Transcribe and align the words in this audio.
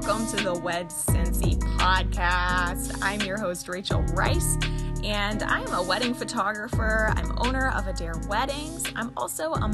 welcome 0.00 0.26
to 0.26 0.42
the 0.42 0.52
Wed 0.52 0.88
Cincy 0.88 1.56
podcast. 1.78 2.98
I'm 3.00 3.20
your 3.20 3.38
host, 3.38 3.68
Rachel 3.68 4.02
Rice, 4.12 4.58
and 5.04 5.40
I'm 5.44 5.72
a 5.72 5.84
wedding 5.84 6.14
photographer. 6.14 7.12
I'm 7.14 7.32
owner 7.38 7.68
of 7.68 7.86
Adair 7.86 8.14
Weddings. 8.28 8.82
I'm 8.96 9.12
also 9.16 9.52
a 9.52 9.68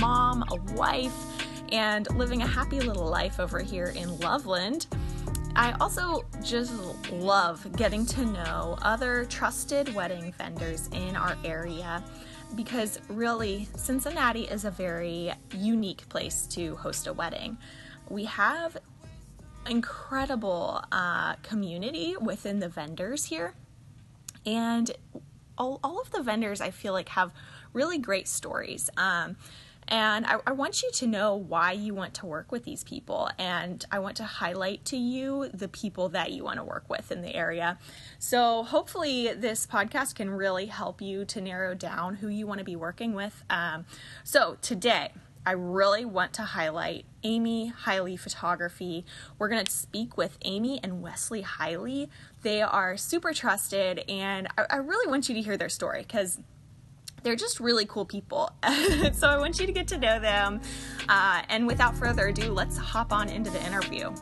mom, 0.00 0.44
a 0.52 0.54
wife, 0.74 1.12
and 1.72 2.08
living 2.16 2.42
a 2.42 2.46
happy 2.46 2.78
little 2.78 3.08
life 3.08 3.40
over 3.40 3.58
here 3.58 3.92
in 3.96 4.16
Loveland. 4.20 4.86
I 5.56 5.72
also 5.80 6.24
just 6.44 6.72
love 7.10 7.66
getting 7.76 8.06
to 8.06 8.24
know 8.24 8.78
other 8.82 9.24
trusted 9.24 9.92
wedding 9.96 10.32
vendors 10.38 10.88
in 10.92 11.16
our 11.16 11.36
area 11.44 12.04
because 12.54 13.00
really, 13.08 13.66
Cincinnati 13.74 14.42
is 14.42 14.64
a 14.64 14.70
very 14.70 15.32
unique 15.52 16.08
place 16.08 16.46
to 16.50 16.76
host 16.76 17.08
a 17.08 17.12
wedding. 17.12 17.58
We 18.08 18.26
have 18.26 18.76
incredible 19.68 20.82
uh, 20.92 21.34
community 21.36 22.16
within 22.20 22.60
the 22.60 22.68
vendors 22.68 23.26
here, 23.26 23.54
and 24.44 24.90
all, 25.58 25.80
all 25.82 26.00
of 26.00 26.10
the 26.10 26.22
vendors 26.22 26.60
I 26.60 26.70
feel 26.70 26.92
like 26.92 27.10
have 27.10 27.32
really 27.72 27.98
great 27.98 28.28
stories. 28.28 28.90
Um, 28.96 29.36
and 29.88 30.26
I, 30.26 30.38
I, 30.46 30.52
want 30.52 30.82
you 30.82 30.90
to 30.90 31.06
know 31.06 31.36
why 31.36 31.72
you 31.72 31.94
want 31.94 32.14
to 32.14 32.26
work 32.26 32.50
with 32.50 32.64
these 32.64 32.82
people. 32.82 33.30
And 33.38 33.84
I 33.92 34.00
want 34.00 34.16
to 34.16 34.24
highlight 34.24 34.84
to 34.86 34.96
you 34.96 35.48
the 35.54 35.68
people 35.68 36.08
that 36.08 36.32
you 36.32 36.42
want 36.42 36.56
to 36.56 36.64
work 36.64 36.88
with 36.88 37.12
in 37.12 37.22
the 37.22 37.34
area. 37.34 37.78
So 38.18 38.64
hopefully, 38.64 39.32
this 39.32 39.64
podcast 39.66 40.16
can 40.16 40.30
really 40.30 40.66
help 40.66 41.00
you 41.00 41.24
to 41.26 41.40
narrow 41.40 41.74
down 41.74 42.16
who 42.16 42.28
you 42.28 42.46
want 42.46 42.58
to 42.58 42.64
be 42.64 42.74
working 42.74 43.14
with. 43.14 43.44
Um, 43.48 43.84
so 44.24 44.56
today, 44.60 45.12
I 45.46 45.52
really 45.52 46.04
want 46.04 46.32
to 46.34 46.42
highlight 46.42 47.04
Aimee 47.22 47.68
Highley 47.68 48.16
Photography. 48.16 49.06
We're 49.38 49.48
going 49.48 49.64
to 49.64 49.70
speak 49.70 50.16
with 50.16 50.38
Aimee 50.44 50.80
and 50.82 51.00
Wesley 51.00 51.42
Highley. 51.42 52.10
They 52.42 52.62
are 52.62 52.96
super 52.96 53.32
trusted, 53.32 54.04
and 54.08 54.48
I, 54.58 54.64
I 54.68 54.76
really 54.78 55.08
want 55.08 55.28
you 55.28 55.36
to 55.36 55.40
hear 55.40 55.56
their 55.56 55.68
story 55.68 56.02
because 56.02 56.40
they're 57.22 57.36
just 57.36 57.60
really 57.60 57.86
cool 57.86 58.04
people. 58.04 58.50
so 59.12 59.28
I 59.28 59.38
want 59.38 59.60
you 59.60 59.66
to 59.66 59.72
get 59.72 59.86
to 59.88 59.98
know 59.98 60.18
them. 60.18 60.60
Uh, 61.08 61.42
and 61.48 61.68
without 61.68 61.96
further 61.96 62.26
ado, 62.26 62.52
let's 62.52 62.76
hop 62.76 63.12
on 63.12 63.28
into 63.28 63.50
the 63.50 63.64
interview. 63.64 64.12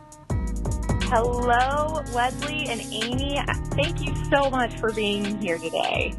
Hello, 1.05 2.03
Wesley 2.15 2.67
and 2.69 2.83
Aimee. 2.93 3.41
Thank 3.71 4.03
you 4.03 4.15
so 4.31 4.51
much 4.51 4.79
for 4.79 4.93
being 4.93 5.41
here 5.41 5.57
today. 5.57 6.15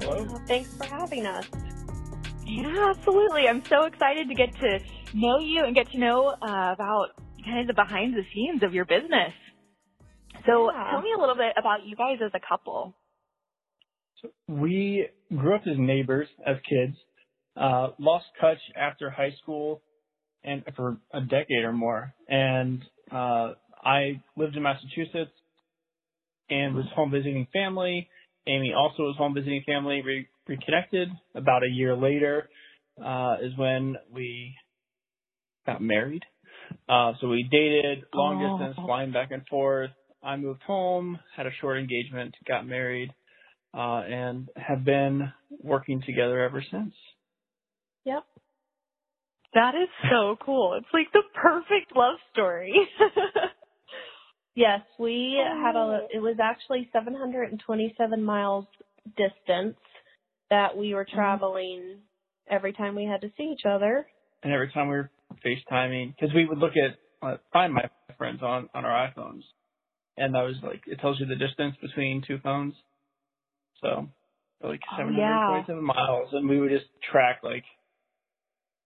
Hello. 0.00 0.24
thanks 0.46 0.74
for 0.74 0.84
having 0.84 1.26
us. 1.26 1.46
Yeah, 2.56 2.92
absolutely. 2.96 3.48
I'm 3.48 3.62
so 3.68 3.84
excited 3.84 4.28
to 4.28 4.34
get 4.34 4.54
to 4.56 4.78
know 5.14 5.38
you 5.38 5.64
and 5.64 5.74
get 5.74 5.90
to 5.92 5.98
know 5.98 6.28
uh, 6.28 6.72
about 6.72 7.08
kind 7.44 7.60
of 7.60 7.66
the 7.66 7.74
behind 7.74 8.14
the 8.14 8.22
scenes 8.34 8.62
of 8.62 8.74
your 8.74 8.84
business. 8.84 9.32
So 10.46 10.70
yeah. 10.72 10.90
tell 10.90 11.02
me 11.02 11.10
a 11.16 11.20
little 11.20 11.36
bit 11.36 11.54
about 11.58 11.84
you 11.84 11.96
guys 11.96 12.18
as 12.24 12.32
a 12.34 12.40
couple 12.40 12.94
we 14.48 15.08
grew 15.34 15.54
up 15.54 15.62
as 15.66 15.78
neighbors 15.78 16.28
as 16.46 16.56
kids, 16.68 16.96
uh, 17.56 17.90
lost 17.98 18.26
touch 18.40 18.58
after 18.76 19.10
high 19.10 19.32
school 19.42 19.82
and 20.42 20.62
for 20.76 20.98
a 21.12 21.20
decade 21.20 21.64
or 21.64 21.72
more. 21.72 22.14
And, 22.28 22.82
uh, 23.10 23.54
I 23.82 24.22
lived 24.36 24.56
in 24.56 24.62
Massachusetts 24.62 25.32
and 26.50 26.74
was 26.74 26.86
home 26.94 27.10
visiting 27.10 27.46
family. 27.52 28.08
Aimee 28.46 28.74
also 28.74 29.04
was 29.04 29.16
home 29.16 29.34
visiting 29.34 29.62
family, 29.66 30.02
re- 30.02 30.28
reconnected. 30.48 31.08
About 31.34 31.62
a 31.62 31.68
year 31.68 31.96
later, 31.96 32.48
uh, 33.04 33.36
is 33.42 33.56
when 33.56 33.96
we 34.12 34.54
got 35.66 35.82
married. 35.82 36.22
Uh, 36.88 37.12
so 37.20 37.28
we 37.28 37.48
dated 37.50 38.04
long 38.14 38.42
oh. 38.42 38.58
distance, 38.58 38.86
flying 38.86 39.12
back 39.12 39.30
and 39.30 39.46
forth. 39.48 39.90
I 40.22 40.36
moved 40.36 40.62
home, 40.62 41.18
had 41.36 41.46
a 41.46 41.50
short 41.60 41.78
engagement, 41.78 42.34
got 42.46 42.66
married, 42.66 43.10
uh, 43.74 44.02
and 44.02 44.48
have 44.56 44.84
been 44.84 45.32
working 45.62 46.02
together 46.04 46.40
ever 46.40 46.62
since. 46.70 46.92
Yep. 48.04 48.24
That 49.54 49.74
is 49.74 49.88
so 50.10 50.36
cool. 50.44 50.74
It's 50.78 50.92
like 50.92 51.12
the 51.12 51.22
perfect 51.34 51.96
love 51.96 52.16
story. 52.32 52.72
yes, 54.54 54.80
we 54.98 55.38
had 55.62 55.76
a, 55.76 56.06
it 56.12 56.20
was 56.20 56.36
actually 56.42 56.88
727 56.92 58.22
miles 58.22 58.66
distance 59.16 59.76
that 60.50 60.76
we 60.76 60.94
were 60.94 61.04
mm-hmm. 61.04 61.16
traveling 61.16 61.98
every 62.48 62.72
time 62.72 62.94
we 62.94 63.04
had 63.04 63.20
to 63.22 63.30
see 63.36 63.44
each 63.44 63.64
other. 63.66 64.06
And 64.42 64.52
every 64.52 64.70
time 64.72 64.88
we 64.88 64.96
were 64.96 65.10
FaceTiming, 65.44 66.14
because 66.14 66.34
we 66.34 66.46
would 66.46 66.58
look 66.58 66.72
at, 66.76 66.98
uh, 67.26 67.36
find 67.52 67.72
my 67.72 67.88
friends 68.18 68.42
on, 68.42 68.68
on 68.74 68.84
our 68.84 69.08
iPhones. 69.08 69.42
And 70.16 70.34
that 70.34 70.42
was 70.42 70.56
like, 70.62 70.82
it 70.86 71.00
tells 71.00 71.20
you 71.20 71.26
the 71.26 71.36
distance 71.36 71.76
between 71.80 72.22
two 72.26 72.38
phones. 72.42 72.74
So 73.80 74.08
like 74.62 74.80
727 74.96 75.76
yeah. 75.76 75.80
miles, 75.80 76.28
and 76.32 76.48
we 76.48 76.60
would 76.60 76.70
just 76.70 76.86
track 77.10 77.40
like, 77.42 77.64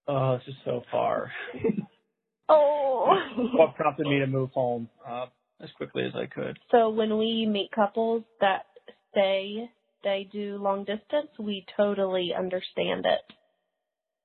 oh, 0.07 0.39
this 0.39 0.49
is 0.49 0.55
so 0.65 0.83
far. 0.91 1.33
oh. 2.49 3.17
what 3.55 3.75
prompted 3.75 4.07
me 4.07 4.21
to 4.21 4.27
move 4.27 4.51
home 4.51 4.89
uh, 5.09 5.27
as 5.61 5.71
quickly 5.77 6.05
as 6.05 6.13
I 6.15 6.27
could. 6.27 6.59
So 6.71 6.91
when 6.91 7.19
we 7.19 7.47
meet 7.47 7.71
couples 7.75 8.23
that 8.41 8.67
say 9.15 9.71
they 10.05 10.29
do 10.31 10.59
long 10.59 10.85
distance, 10.85 11.31
we 11.39 11.67
totally 11.77 12.33
understand 12.37 13.07
it. 13.07 13.21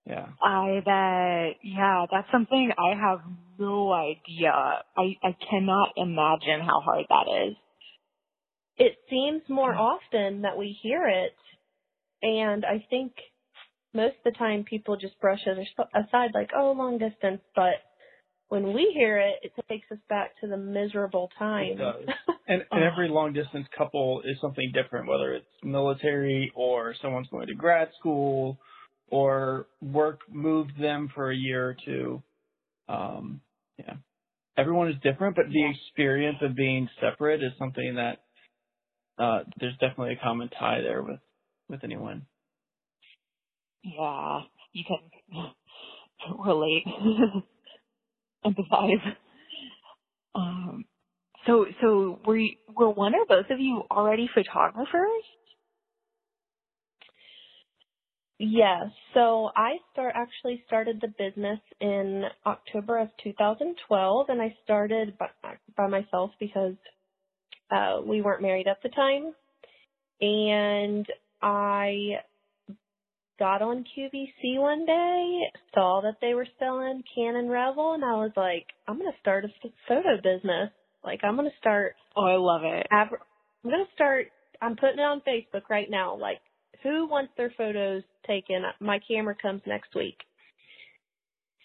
Yeah. 0.05 0.27
I 0.43 0.81
bet. 0.83 1.57
Yeah, 1.63 2.05
that's 2.11 2.27
something 2.31 2.71
I 2.77 2.95
have 2.99 3.19
no 3.57 3.91
idea. 3.91 4.51
I 4.51 5.15
I 5.23 5.35
cannot 5.49 5.89
imagine 5.97 6.61
how 6.61 6.81
hard 6.81 7.05
that 7.09 7.47
is 7.47 7.55
it 8.79 8.95
seems 9.09 9.41
more 9.49 9.73
hmm. 9.73 9.79
often 9.79 10.41
that 10.41 10.57
we 10.57 10.75
hear 10.81 11.07
it, 11.07 11.35
and 12.23 12.65
I 12.65 12.85
think 12.89 13.11
most 13.93 14.15
of 14.25 14.33
the 14.33 14.37
time 14.37 14.63
people 14.63 14.95
just 14.95 15.19
brush 15.19 15.41
it 15.45 15.57
aside 15.93 16.31
like, 16.33 16.51
oh, 16.55 16.71
long 16.71 16.97
distance, 16.97 17.41
but 17.55 17.75
when 18.47 18.73
we 18.73 18.91
hear 18.95 19.19
it, 19.19 19.35
it 19.43 19.51
takes 19.67 19.91
us 19.91 19.97
back 20.07 20.31
to 20.41 20.47
the 20.47 20.57
miserable 20.57 21.29
time. 21.37 21.73
It 21.73 21.77
does. 21.77 22.05
and, 22.49 22.65
and 22.71 22.83
every 22.83 23.07
long 23.09 23.31
distance 23.33 23.67
couple 23.77 24.21
is 24.25 24.37
something 24.41 24.71
different, 24.73 25.07
whether 25.07 25.33
it's 25.33 25.45
military 25.63 26.51
or 26.55 26.95
someone's 27.01 27.27
going 27.29 27.47
to 27.47 27.53
grad 27.53 27.89
school 27.99 28.59
or 29.09 29.67
work 29.81 30.21
moved 30.31 30.71
them 30.81 31.09
for 31.13 31.31
a 31.31 31.35
year 31.35 31.69
or 31.69 31.77
two. 31.85 32.23
Um, 32.89 33.41
yeah. 33.77 33.93
Everyone 34.57 34.89
is 34.89 34.95
different, 35.03 35.35
but 35.35 35.45
the 35.45 35.69
experience 35.69 36.37
of 36.41 36.55
being 36.55 36.89
separate 36.99 37.43
is 37.43 37.51
something 37.59 37.95
that 37.95 38.23
uh, 39.19 39.43
there's 39.59 39.77
definitely 39.79 40.13
a 40.13 40.23
common 40.23 40.49
tie 40.49 40.81
there 40.81 41.03
with 41.03 41.19
with 41.69 41.83
anyone. 41.83 42.25
Yeah, 43.83 44.41
you 44.73 44.83
can 44.87 45.51
relate, 46.45 46.83
empathize. 48.45 49.15
Um, 50.35 50.85
so 51.49 51.65
so 51.81 52.19
were 52.25 52.37
you, 52.37 52.51
were 52.75 52.89
one 52.89 53.15
or 53.15 53.25
both 53.27 53.49
of 53.49 53.59
you 53.59 53.83
already 53.91 54.29
photographers? 54.33 55.23
Yes. 58.39 58.87
So 59.13 59.49
I 59.55 59.77
start 59.91 60.13
actually 60.15 60.63
started 60.65 61.01
the 61.01 61.09
business 61.09 61.59
in 61.81 62.23
October 62.45 62.97
of 62.97 63.09
2012, 63.21 64.29
and 64.29 64.41
I 64.41 64.55
started 64.63 65.17
by, 65.17 65.27
by 65.75 65.87
myself 65.87 66.31
because 66.39 66.75
uh, 67.69 67.99
we 68.05 68.21
weren't 68.21 68.41
married 68.41 68.67
at 68.67 68.81
the 68.81 68.89
time. 68.89 69.33
And 70.21 71.05
I 71.41 72.21
got 73.39 73.61
on 73.61 73.83
QVC 73.97 74.57
one 74.57 74.85
day, 74.85 75.41
saw 75.73 76.01
that 76.01 76.17
they 76.21 76.33
were 76.33 76.47
selling 76.59 77.03
Canon 77.15 77.49
Rebel, 77.49 77.93
and 77.93 78.05
I 78.05 78.15
was 78.15 78.31
like, 78.37 78.67
I'm 78.87 78.99
to 78.99 79.19
start 79.19 79.43
a 79.45 79.49
photo 79.87 80.15
business. 80.15 80.69
Like, 81.03 81.21
I'm 81.23 81.35
going 81.35 81.49
to 81.49 81.57
start. 81.59 81.95
Oh, 82.15 82.25
I 82.25 82.35
love 82.35 82.61
it. 82.63 82.87
I'm 82.91 83.09
going 83.63 83.85
to 83.85 83.93
start. 83.93 84.27
I'm 84.61 84.75
putting 84.75 84.99
it 84.99 85.03
on 85.03 85.21
Facebook 85.27 85.69
right 85.69 85.89
now. 85.89 86.15
Like, 86.17 86.39
who 86.83 87.07
wants 87.07 87.31
their 87.37 87.53
photos 87.57 88.03
taken? 88.27 88.63
My 88.79 88.99
camera 89.07 89.35
comes 89.41 89.61
next 89.65 89.95
week. 89.95 90.17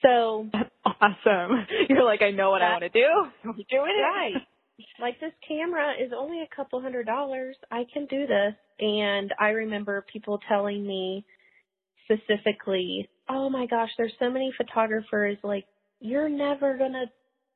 So 0.02 0.48
That's 0.52 0.70
awesome. 0.84 1.66
You're 1.88 2.04
like, 2.04 2.22
I 2.22 2.30
know 2.30 2.50
what 2.50 2.62
I 2.62 2.70
want 2.70 2.82
to 2.82 2.88
do. 2.90 3.08
We're 3.44 3.52
doing 3.70 3.94
it. 3.96 4.02
Right 4.02 4.42
like 5.00 5.20
this 5.20 5.32
camera 5.46 5.92
is 6.00 6.12
only 6.16 6.42
a 6.42 6.56
couple 6.56 6.80
hundred 6.80 7.06
dollars. 7.06 7.56
I 7.70 7.84
can 7.92 8.06
do 8.06 8.26
this. 8.26 8.54
And 8.80 9.32
I 9.38 9.50
remember 9.50 10.04
people 10.12 10.40
telling 10.48 10.86
me 10.86 11.24
specifically, 12.04 13.08
"Oh 13.28 13.48
my 13.48 13.66
gosh, 13.66 13.90
there's 13.96 14.12
so 14.18 14.30
many 14.30 14.52
photographers 14.56 15.38
like 15.42 15.66
you're 16.00 16.28
never 16.28 16.76
going 16.76 16.92
to 16.92 17.06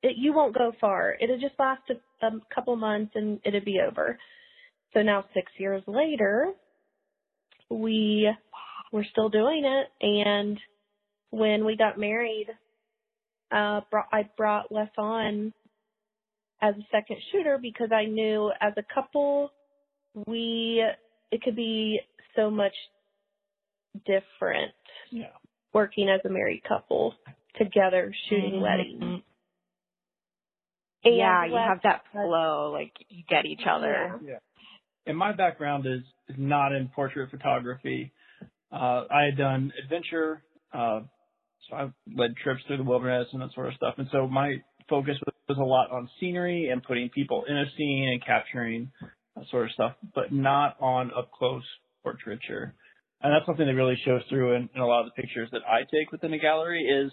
it, 0.02 0.16
you 0.16 0.32
won't 0.32 0.54
go 0.56 0.72
far. 0.80 1.16
It'll 1.20 1.38
just 1.40 1.58
last 1.58 1.82
a, 1.90 2.26
a 2.26 2.30
couple 2.54 2.76
months 2.76 3.12
and 3.14 3.40
it'll 3.44 3.60
be 3.64 3.80
over." 3.80 4.18
So 4.94 5.02
now 5.02 5.24
6 5.34 5.52
years 5.58 5.82
later, 5.86 6.52
we 7.70 8.30
we're 8.92 9.04
still 9.04 9.28
doing 9.28 9.64
it 9.64 9.88
and 10.00 10.58
when 11.30 11.64
we 11.66 11.76
got 11.76 11.98
married, 11.98 12.46
uh 13.50 13.82
brought, 13.90 14.08
I 14.12 14.28
brought 14.36 14.72
Wes 14.72 14.88
on 14.96 15.52
as 16.62 16.74
a 16.76 16.86
second 16.90 17.18
shooter 17.30 17.58
because 17.60 17.90
I 17.92 18.06
knew 18.06 18.50
as 18.60 18.72
a 18.76 18.82
couple 18.94 19.50
we 20.26 20.82
it 21.30 21.42
could 21.42 21.56
be 21.56 22.00
so 22.34 22.50
much 22.50 22.74
different 24.06 24.72
Yeah. 25.10 25.32
working 25.72 26.08
as 26.08 26.20
a 26.24 26.28
married 26.28 26.62
couple 26.64 27.14
together 27.56 28.12
shooting 28.28 28.54
Mhm. 28.54 28.62
weddings. 28.62 29.22
Yeah, 31.16 31.46
you 31.46 31.56
have 31.56 31.80
that 31.82 32.02
flow, 32.12 32.70
like 32.72 32.92
you 33.08 33.22
get 33.28 33.46
each 33.46 33.62
other. 33.70 34.18
Yeah. 34.24 34.38
And 35.06 35.16
my 35.16 35.32
background 35.32 35.86
is, 35.86 36.02
is 36.28 36.36
not 36.38 36.72
in 36.72 36.88
portrait 36.88 37.30
photography. 37.30 38.12
Uh, 38.70 39.04
I 39.10 39.24
had 39.24 39.38
done 39.38 39.72
adventure, 39.82 40.42
uh, 40.72 41.00
so 41.68 41.76
I 41.76 41.90
led 42.14 42.36
trips 42.42 42.60
through 42.66 42.78
the 42.78 42.82
wilderness 42.84 43.28
and 43.32 43.40
that 43.40 43.52
sort 43.54 43.68
of 43.68 43.74
stuff. 43.74 43.94
And 43.96 44.08
so 44.12 44.28
my 44.28 44.56
focus 44.88 45.16
was, 45.24 45.34
was 45.48 45.58
a 45.58 45.64
lot 45.64 45.90
on 45.90 46.08
scenery 46.20 46.68
and 46.70 46.82
putting 46.82 47.08
people 47.10 47.44
in 47.48 47.56
a 47.56 47.64
scene 47.76 48.10
and 48.12 48.24
capturing 48.24 48.90
that 49.36 49.44
sort 49.50 49.66
of 49.66 49.72
stuff, 49.72 49.92
but 50.14 50.32
not 50.32 50.76
on 50.80 51.10
up 51.16 51.30
close 51.32 51.64
portraiture. 52.02 52.74
And 53.20 53.32
that's 53.32 53.46
something 53.46 53.66
that 53.66 53.74
really 53.74 53.98
shows 54.04 54.22
through 54.28 54.54
in, 54.54 54.68
in 54.74 54.80
a 54.80 54.86
lot 54.86 55.00
of 55.00 55.06
the 55.06 55.22
pictures 55.22 55.48
that 55.52 55.62
I 55.68 55.80
take 55.80 56.12
within 56.12 56.32
a 56.34 56.38
gallery 56.38 56.82
is 56.82 57.10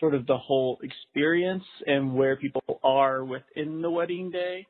sort 0.00 0.14
of 0.14 0.26
the 0.26 0.38
whole 0.38 0.78
experience 0.82 1.64
and 1.86 2.14
where 2.14 2.36
people 2.36 2.62
are 2.82 3.24
within 3.24 3.82
the 3.82 3.90
wedding 3.90 4.30
day. 4.30 4.66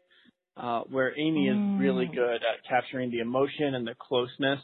Uh, 0.56 0.82
where 0.90 1.18
Aimee 1.18 1.46
Mm. 1.46 1.54
is 1.54 1.78
really 1.78 2.06
good 2.06 2.42
at 2.42 2.62
capturing 2.68 3.10
the 3.10 3.20
emotion 3.20 3.74
and 3.74 3.86
the 3.86 3.94
closeness. 3.94 4.60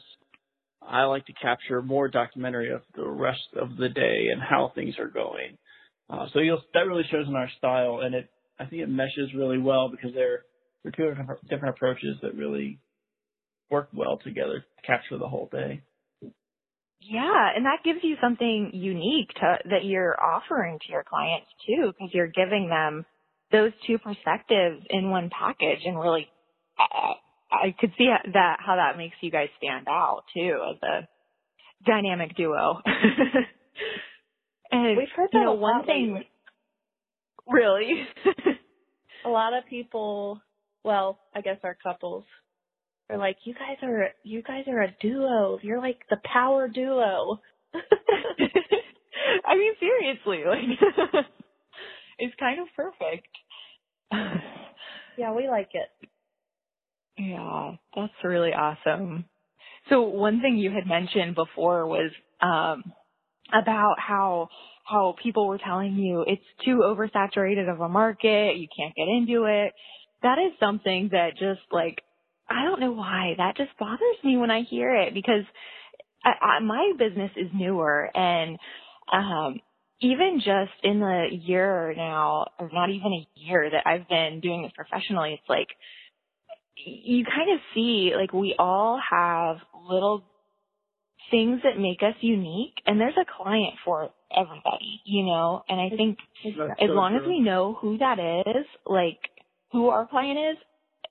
I 0.81 1.03
like 1.05 1.25
to 1.25 1.33
capture 1.33 1.81
more 1.81 2.07
documentary 2.07 2.71
of 2.71 2.83
the 2.93 3.07
rest 3.07 3.47
of 3.55 3.77
the 3.77 3.89
day 3.89 4.27
and 4.31 4.39
how 4.41 4.69
things 4.75 4.99
are 4.99 5.07
going. 5.07 5.57
Uh, 6.09 6.27
so 6.33 6.39
you'll, 6.39 6.61
that 6.73 6.85
really 6.87 7.05
shows 7.09 7.27
in 7.27 7.35
our 7.35 7.49
style, 7.57 8.01
and 8.01 8.13
it 8.13 8.29
I 8.59 8.65
think 8.65 8.81
it 8.81 8.89
meshes 8.89 9.33
really 9.33 9.57
well 9.57 9.89
because 9.89 10.13
they're 10.13 10.43
they're 10.83 10.91
two 10.91 11.09
different, 11.09 11.49
different 11.49 11.75
approaches 11.75 12.17
that 12.21 12.35
really 12.35 12.79
work 13.69 13.89
well 13.93 14.17
together 14.17 14.59
to 14.59 14.87
capture 14.87 15.17
the 15.17 15.27
whole 15.27 15.49
day. 15.51 15.81
Yeah, 16.99 17.49
and 17.55 17.65
that 17.65 17.83
gives 17.85 17.99
you 18.03 18.15
something 18.21 18.71
unique 18.73 19.29
to, 19.35 19.57
that 19.69 19.85
you're 19.85 20.15
offering 20.19 20.79
to 20.85 20.91
your 20.91 21.03
clients 21.03 21.47
too, 21.65 21.93
because 21.93 22.09
you're 22.13 22.27
giving 22.27 22.69
them 22.69 23.05
those 23.51 23.71
two 23.85 23.97
perspectives 23.97 24.83
in 24.89 25.09
one 25.09 25.29
package, 25.29 25.79
and 25.85 25.97
really, 25.99 26.27
I, 26.77 27.73
could 27.79 27.93
see 27.97 28.09
that 28.33 28.57
how 28.59 28.75
that 28.75 28.97
makes 28.97 29.15
you 29.21 29.31
guys 29.31 29.47
stand 29.57 29.87
out 29.87 30.23
too 30.33 30.59
as 30.71 30.77
a 30.83 31.07
dynamic 31.85 32.35
duo. 32.35 32.81
and 34.71 34.97
We've 34.97 35.07
heard 35.15 35.29
you 35.31 35.39
that 35.39 35.45
know 35.45 35.53
a 35.53 35.55
one 35.55 35.85
thing, 35.85 36.13
lately. 36.13 36.29
really. 37.49 38.07
a 39.25 39.29
lot 39.29 39.53
of 39.53 39.65
people 39.69 40.41
well, 40.87 41.19
I 41.35 41.41
guess 41.41 41.57
our 41.63 41.77
couples 41.83 42.23
are 43.09 43.17
like, 43.17 43.37
You 43.43 43.53
guys 43.53 43.77
are 43.83 44.09
you 44.23 44.41
guys 44.43 44.65
are 44.67 44.81
a 44.81 44.95
duo. 45.01 45.59
You're 45.61 45.79
like 45.79 45.99
the 46.09 46.17
power 46.23 46.67
duo. 46.67 47.39
I 49.45 49.55
mean, 49.55 49.73
seriously, 49.79 50.43
like 50.45 51.25
it's 52.19 52.35
kind 52.39 52.59
of 52.59 52.67
perfect. 52.75 53.27
yeah, 55.17 55.33
we 55.33 55.47
like 55.47 55.69
it. 55.73 55.89
Yeah, 57.17 57.75
that's 57.95 58.13
really 58.23 58.51
awesome. 58.51 59.25
So 59.89 60.01
one 60.03 60.41
thing 60.41 60.57
you 60.57 60.71
had 60.71 60.85
mentioned 60.87 61.35
before 61.35 61.87
was 61.87 62.11
um 62.41 62.83
about 63.53 63.95
how 63.99 64.49
how 64.85 65.15
people 65.21 65.47
were 65.47 65.57
telling 65.57 65.95
you 65.95 66.23
it's 66.27 66.41
too 66.63 66.81
oversaturated 66.83 67.71
of 67.71 67.81
a 67.81 67.89
market, 67.89 68.57
you 68.57 68.67
can't 68.75 68.95
get 68.95 69.07
into 69.07 69.45
it. 69.45 69.73
That 70.23 70.37
is 70.39 70.53
something 70.59 71.09
that 71.11 71.31
just 71.37 71.61
like 71.71 72.01
I 72.49 72.63
don't 72.63 72.79
know 72.79 72.93
why 72.93 73.33
that 73.37 73.57
just 73.57 73.77
bothers 73.77 74.17
me 74.23 74.37
when 74.37 74.51
I 74.51 74.61
hear 74.61 74.95
it 74.95 75.13
because 75.13 75.43
I, 76.23 76.31
I, 76.45 76.59
my 76.59 76.93
business 76.97 77.31
is 77.35 77.47
newer 77.53 78.09
and 78.15 78.57
um 79.11 79.59
even 79.99 80.39
just 80.39 80.83
in 80.83 80.99
the 80.99 81.27
year 81.31 81.93
now 81.95 82.47
or 82.59 82.69
not 82.71 82.89
even 82.89 83.13
a 83.13 83.27
year 83.39 83.69
that 83.71 83.87
I've 83.87 84.07
been 84.07 84.39
doing 84.41 84.63
this 84.63 84.71
professionally 84.75 85.33
it's 85.33 85.49
like 85.49 85.67
you 86.85 87.25
kind 87.25 87.51
of 87.53 87.59
see 87.73 88.11
like 88.15 88.33
we 88.33 88.55
all 88.57 88.99
have 89.11 89.57
little 89.89 90.23
things 91.31 91.61
that 91.63 91.79
make 91.79 92.01
us 92.01 92.15
unique 92.21 92.75
and 92.85 92.99
there's 92.99 93.17
a 93.19 93.25
client 93.43 93.75
for 93.83 94.09
everybody, 94.35 95.01
you 95.05 95.25
know? 95.25 95.63
And 95.67 95.79
I 95.79 95.89
think 95.95 96.17
That's 96.43 96.81
as 96.81 96.87
so 96.87 96.93
long 96.93 97.15
as 97.15 97.21
we 97.27 97.39
know 97.39 97.77
who 97.79 97.97
that 97.97 98.19
is, 98.19 98.65
like 98.85 99.19
who 99.71 99.89
our 99.89 100.07
client 100.07 100.37
is, 100.51 100.57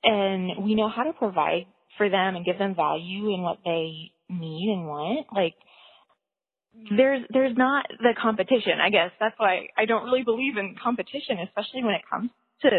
and 0.05 0.65
we 0.65 0.75
know 0.75 0.89
how 0.89 1.05
to 1.05 1.13
provide 1.13 1.67
for 1.99 2.09
them 2.09 2.37
and 2.37 2.45
give 2.45 2.59
them 2.59 2.75
value 2.75 3.35
in 3.35 3.43
what 3.43 3.59
they 3.65 4.13
need 4.29 4.73
and 4.75 4.87
want, 4.87 5.27
like 5.35 5.55
there's 6.97 7.23
there's 7.33 7.57
not 7.57 7.87
the 8.01 8.15
competition. 8.21 8.81
I 8.83 8.91
guess 8.91 9.11
that's 9.19 9.35
why 9.39 9.69
I 9.77 9.87
don't 9.87 10.05
really 10.05 10.25
believe 10.25 10.57
in 10.57 10.77
competition, 10.83 11.39
especially 11.47 11.85
when 11.85 11.95
it 11.95 12.03
comes 12.11 12.31
to 12.63 12.71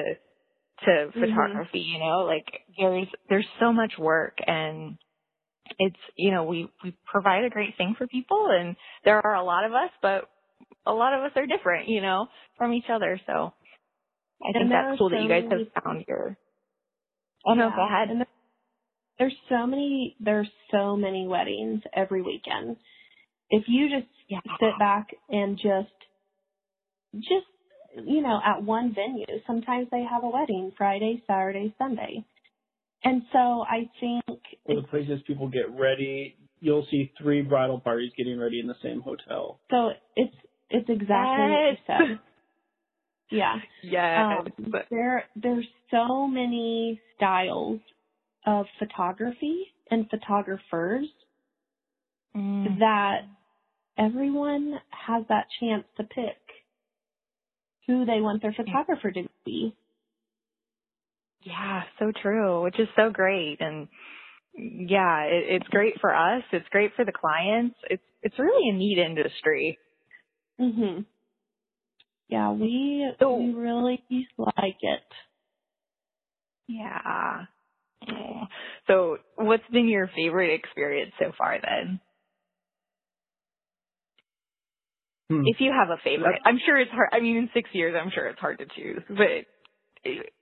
to 0.86 1.12
Mhm. 1.12 1.14
photography. 1.14 1.80
You 1.80 2.00
know, 2.00 2.20
like 2.26 2.46
there's 2.78 3.08
there's 3.30 3.48
so 3.60 3.74
much 3.74 3.98
work 3.98 4.38
and 4.46 4.98
it's 5.80 5.98
you 6.16 6.32
know 6.32 6.44
we 6.46 6.70
we 6.84 6.96
provide 7.06 7.44
a 7.46 7.50
great 7.50 7.76
thing 7.78 7.96
for 7.98 8.08
people 8.08 8.48
and 8.52 8.76
there 9.04 9.26
are 9.26 9.36
a 9.36 9.44
lot 9.44 9.66
of 9.66 9.74
us 9.74 9.92
but 10.02 10.30
a 10.86 10.94
lot 10.94 11.14
of 11.14 11.24
us 11.24 11.32
are 11.36 11.46
different 11.46 11.90
you 11.90 12.02
know 12.02 12.28
from 12.58 12.74
each 12.74 12.90
other 12.90 13.20
so 13.28 13.54
i 14.44 14.52
think 14.54 14.70
that's 14.70 14.98
cool 14.98 15.10
that 15.10 15.22
you 15.22 15.30
guys 15.30 15.44
many- 15.50 15.66
have 15.74 15.84
found 15.84 16.06
your 16.08 16.38
oh 17.46 17.54
no 17.54 17.70
Yeah, 17.70 17.76
go 17.76 17.86
ahead 17.86 18.10
And 18.10 18.26
there's 19.20 19.36
so 19.50 19.66
many 19.66 20.16
there's 20.20 20.50
so 20.72 20.96
many 20.96 21.28
weddings 21.28 21.82
every 21.94 22.22
weekend. 22.22 22.78
If 23.50 23.64
you 23.68 23.90
just 23.90 24.08
yeah 24.28 24.40
sit 24.60 24.78
back 24.80 25.08
and 25.30 25.58
just 25.58 25.94
just 27.16 27.48
you 28.06 28.22
know 28.22 28.40
at 28.46 28.62
one 28.64 28.94
venue 28.94 29.26
sometimes 29.46 29.88
they 29.92 30.04
have 30.04 30.24
a 30.24 30.30
wedding 30.30 30.72
friday 30.78 31.24
saturday 31.26 31.74
sunday 31.78 32.24
and 33.04 33.24
so 33.32 33.64
i 33.68 33.90
think 34.00 34.24
For 34.66 34.76
the 34.76 34.88
places 34.88 35.22
people 35.26 35.48
get 35.48 35.70
ready, 35.72 36.36
you'll 36.60 36.86
see 36.92 37.12
three 37.20 37.42
bridal 37.42 37.80
parties 37.80 38.12
getting 38.18 38.38
ready 38.40 38.60
in 38.60 38.68
the 38.68 38.76
same 38.84 39.02
hotel. 39.02 39.60
so 39.72 39.92
it's 40.16 40.36
it's 40.70 40.90
exactly 40.90 41.44
what 41.44 42.00
you 42.00 42.08
Yes. 42.10 42.20
Yeah 43.32 43.56
yes 43.84 44.28
um, 44.32 44.48
there 44.92 45.26
there's 45.36 45.68
so 45.92 46.28
many 46.28 47.02
styles 47.18 47.80
of 48.46 48.66
photography 48.80 49.68
and 49.92 50.10
photographers 50.10 51.08
Mm. 52.36 52.80
that 52.80 53.22
everyone 53.98 54.76
has 54.92 55.24
that 55.30 55.48
chance 55.60 55.86
to 55.98 56.04
pick 56.04 56.38
who 57.88 58.06
they 58.06 58.22
want 58.22 58.42
their 58.42 58.54
photographer 58.54 59.12
to 59.12 59.24
be 59.46 59.76
Yeah, 61.44 61.84
so 62.00 62.12
true, 62.22 62.64
which 62.64 62.80
is 62.80 62.88
so 62.96 63.10
great. 63.12 63.58
And 63.62 63.88
yeah, 64.56 65.24
it, 65.24 65.46
it's 65.62 65.68
great 65.70 65.96
for 66.02 66.14
us. 66.16 66.44
It's 66.52 66.68
great 66.70 66.92
for 66.96 67.06
the 67.06 67.14
clients. 67.14 67.76
It's 67.90 68.04
it's 68.24 68.40
really 68.40 68.70
a 68.70 68.74
neat 68.74 68.98
industry. 69.00 69.80
Mhm. 70.60 71.06
Yeah, 72.30 72.52
we 72.52 73.12
So- 73.20 73.36
we 73.38 73.54
really 73.54 74.28
like 74.38 74.78
it. 74.82 75.04
Yeah. 76.68 77.46
Oh. 78.12 78.48
So, 78.88 79.18
what's 79.36 79.68
been 79.72 79.88
your 79.88 80.08
favorite 80.08 80.54
experience 80.54 81.14
so 81.20 81.32
far 81.38 81.60
then? 81.62 82.00
Hmm. 85.30 85.44
If 85.46 85.58
you 85.60 85.72
have 85.72 85.90
a 85.90 85.98
favorite, 86.04 86.40
I'm 86.46 86.58
sure 86.66 86.78
it's 86.78 86.92
hard. 86.92 87.10
I 87.12 87.20
mean, 87.20 87.38
in 87.38 87.50
six 87.54 87.70
years, 87.74 87.96
I'm 88.00 88.12
sure 88.12 88.28
it's 88.28 88.40
hard 88.40 88.60
to 88.60 88.66
choose. 88.76 89.02
But 89.10 89.46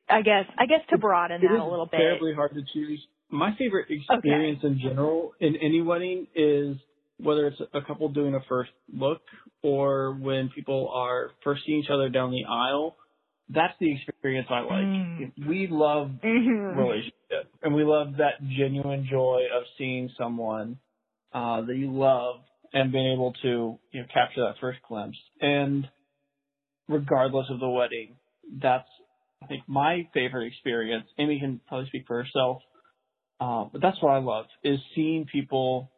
I 0.09 0.21
guess, 0.21 0.45
I 0.57 0.65
guess 0.67 0.81
to 0.89 0.97
broaden 0.97 1.43
It 1.43 1.47
that 1.47 1.55
is 1.55 1.61
a 1.61 1.63
little 1.65 1.87
bit. 1.87 1.97
terribly 1.97 2.33
hard 2.35 2.53
to 2.53 2.61
choose. 2.73 3.05
My 3.31 3.55
favorite 3.57 3.87
experience 3.89 4.63
in 4.63 4.79
general 4.79 5.33
in 5.39 5.55
any 5.55 5.81
wedding 5.81 6.27
is 6.35 6.77
whether 7.19 7.47
it's 7.47 7.61
a 7.73 7.81
couple 7.81 8.09
doing 8.09 8.35
a 8.35 8.39
first 8.49 8.71
look 8.93 9.21
or 9.63 10.13
when 10.19 10.49
people 10.49 10.89
are 10.93 11.31
first 11.43 11.61
seeing 11.65 11.79
each 11.79 11.89
other 11.89 12.09
down 12.09 12.31
the 12.31 12.45
aisle. 12.45 12.95
That's 13.49 13.73
the 13.79 13.93
experience 13.93 14.47
I 14.49 14.61
like. 14.61 14.85
Mm. 14.85 15.47
We 15.47 15.67
love 15.69 16.11
Mhm. 16.23 16.77
relationship 16.77 17.53
and 17.61 17.73
we 17.73 17.83
love 17.83 18.17
that 18.17 18.41
genuine 18.57 19.07
joy 19.09 19.43
of 19.55 19.63
seeing 19.77 20.09
someone 20.17 20.77
uh, 21.33 21.61
that 21.61 21.75
you 21.75 21.91
love 21.91 22.37
and 22.73 22.91
being 22.91 23.13
able 23.13 23.33
to 23.41 23.79
you 23.91 24.01
know 24.01 24.07
capture 24.13 24.41
that 24.41 24.55
first 24.59 24.79
glimpse. 24.87 25.17
And 25.39 25.87
regardless 26.87 27.47
of 27.49 27.59
the 27.59 27.69
wedding, 27.69 28.15
that's 28.61 28.87
I 29.43 29.47
think 29.47 29.63
my 29.67 30.07
favorite 30.13 30.47
experience. 30.47 31.05
Aimee 31.19 31.39
can 31.39 31.61
probably 31.67 31.87
speak 31.87 32.05
for 32.07 32.23
herself, 32.23 32.61
uh, 33.39 33.65
but 33.71 33.81
that's 33.81 34.01
what 34.01 34.11
I 34.11 34.17
love 34.19 34.45
is 34.63 34.79
seeing 34.95 35.25
people 35.31 35.91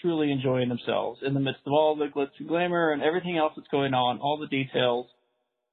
truly 0.00 0.30
enjoying 0.32 0.68
themselves 0.68 1.20
in 1.24 1.34
the 1.34 1.40
midst 1.40 1.60
of 1.66 1.72
all 1.72 1.96
the 1.96 2.06
glitz 2.06 2.30
and 2.38 2.48
glamour 2.48 2.92
and 2.92 3.02
everything 3.02 3.36
else 3.36 3.52
that's 3.56 3.68
going 3.68 3.94
on, 3.94 4.18
all 4.18 4.38
the 4.38 4.46
details. 4.46 5.06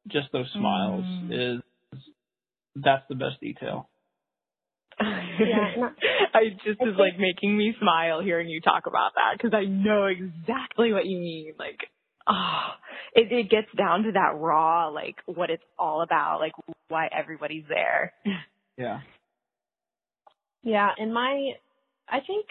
Just 0.08 0.32
those 0.32 0.50
smiles 0.54 1.04
Mm. 1.04 1.58
is 1.58 1.62
that's 2.76 3.04
the 3.10 3.16
best 3.16 3.40
detail. 3.42 3.90
Yeah, 5.00 5.92
I 6.34 6.50
just 6.66 6.82
I 6.82 6.86
is 6.90 6.96
like 6.98 7.20
making 7.20 7.56
me 7.56 7.76
smile 7.80 8.20
hearing 8.22 8.50
you 8.50 8.62
talk 8.62 8.88
about 8.88 9.12
that 9.14 9.38
because 9.38 9.54
I 9.54 9.66
know 9.66 10.06
exactly 10.06 10.92
what 10.92 11.06
you 11.06 11.20
mean. 11.20 11.54
Like, 11.60 11.78
ah, 12.26 12.76
it 13.14 13.32
it 13.32 13.50
gets 13.50 13.68
down 13.78 14.04
to 14.04 14.12
that 14.14 14.36
raw, 14.36 14.88
like 14.88 15.16
what 15.26 15.52
it's 15.52 15.64
all 15.78 16.02
about, 16.02 16.40
like 16.40 16.54
why 16.88 17.08
everybody's 17.16 17.66
there. 17.70 18.14
Yeah. 18.78 19.02
Yeah, 20.64 20.90
and 20.98 21.14
my, 21.14 21.52
I 22.10 22.20
think 22.26 22.46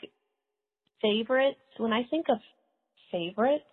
favorites, 1.02 1.60
when 1.78 1.92
I 1.92 2.02
think 2.10 2.26
of 2.28 2.38
favorites, 3.12 3.64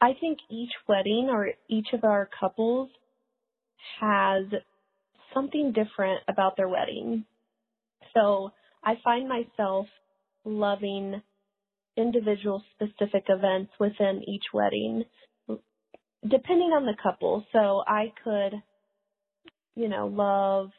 I 0.00 0.14
think 0.20 0.38
each 0.50 0.72
wedding 0.88 1.28
or 1.30 1.50
each 1.68 1.88
of 1.92 2.04
our 2.04 2.28
couples 2.40 2.90
has 4.00 4.44
something 5.32 5.72
different 5.72 6.22
about 6.28 6.56
their 6.56 6.68
wedding. 6.68 7.24
So 8.14 8.50
I 8.84 8.94
find 9.04 9.28
myself 9.28 9.86
loving 10.44 11.22
individual 11.96 12.62
specific 12.74 13.24
events 13.28 13.70
within 13.78 14.22
each 14.26 14.44
wedding, 14.52 15.04
depending 16.28 16.70
on 16.72 16.84
the 16.84 16.96
couple. 17.02 17.44
So 17.52 17.82
I 17.86 18.12
could, 18.24 18.54
you 19.76 19.88
know, 19.88 20.06
love 20.06 20.70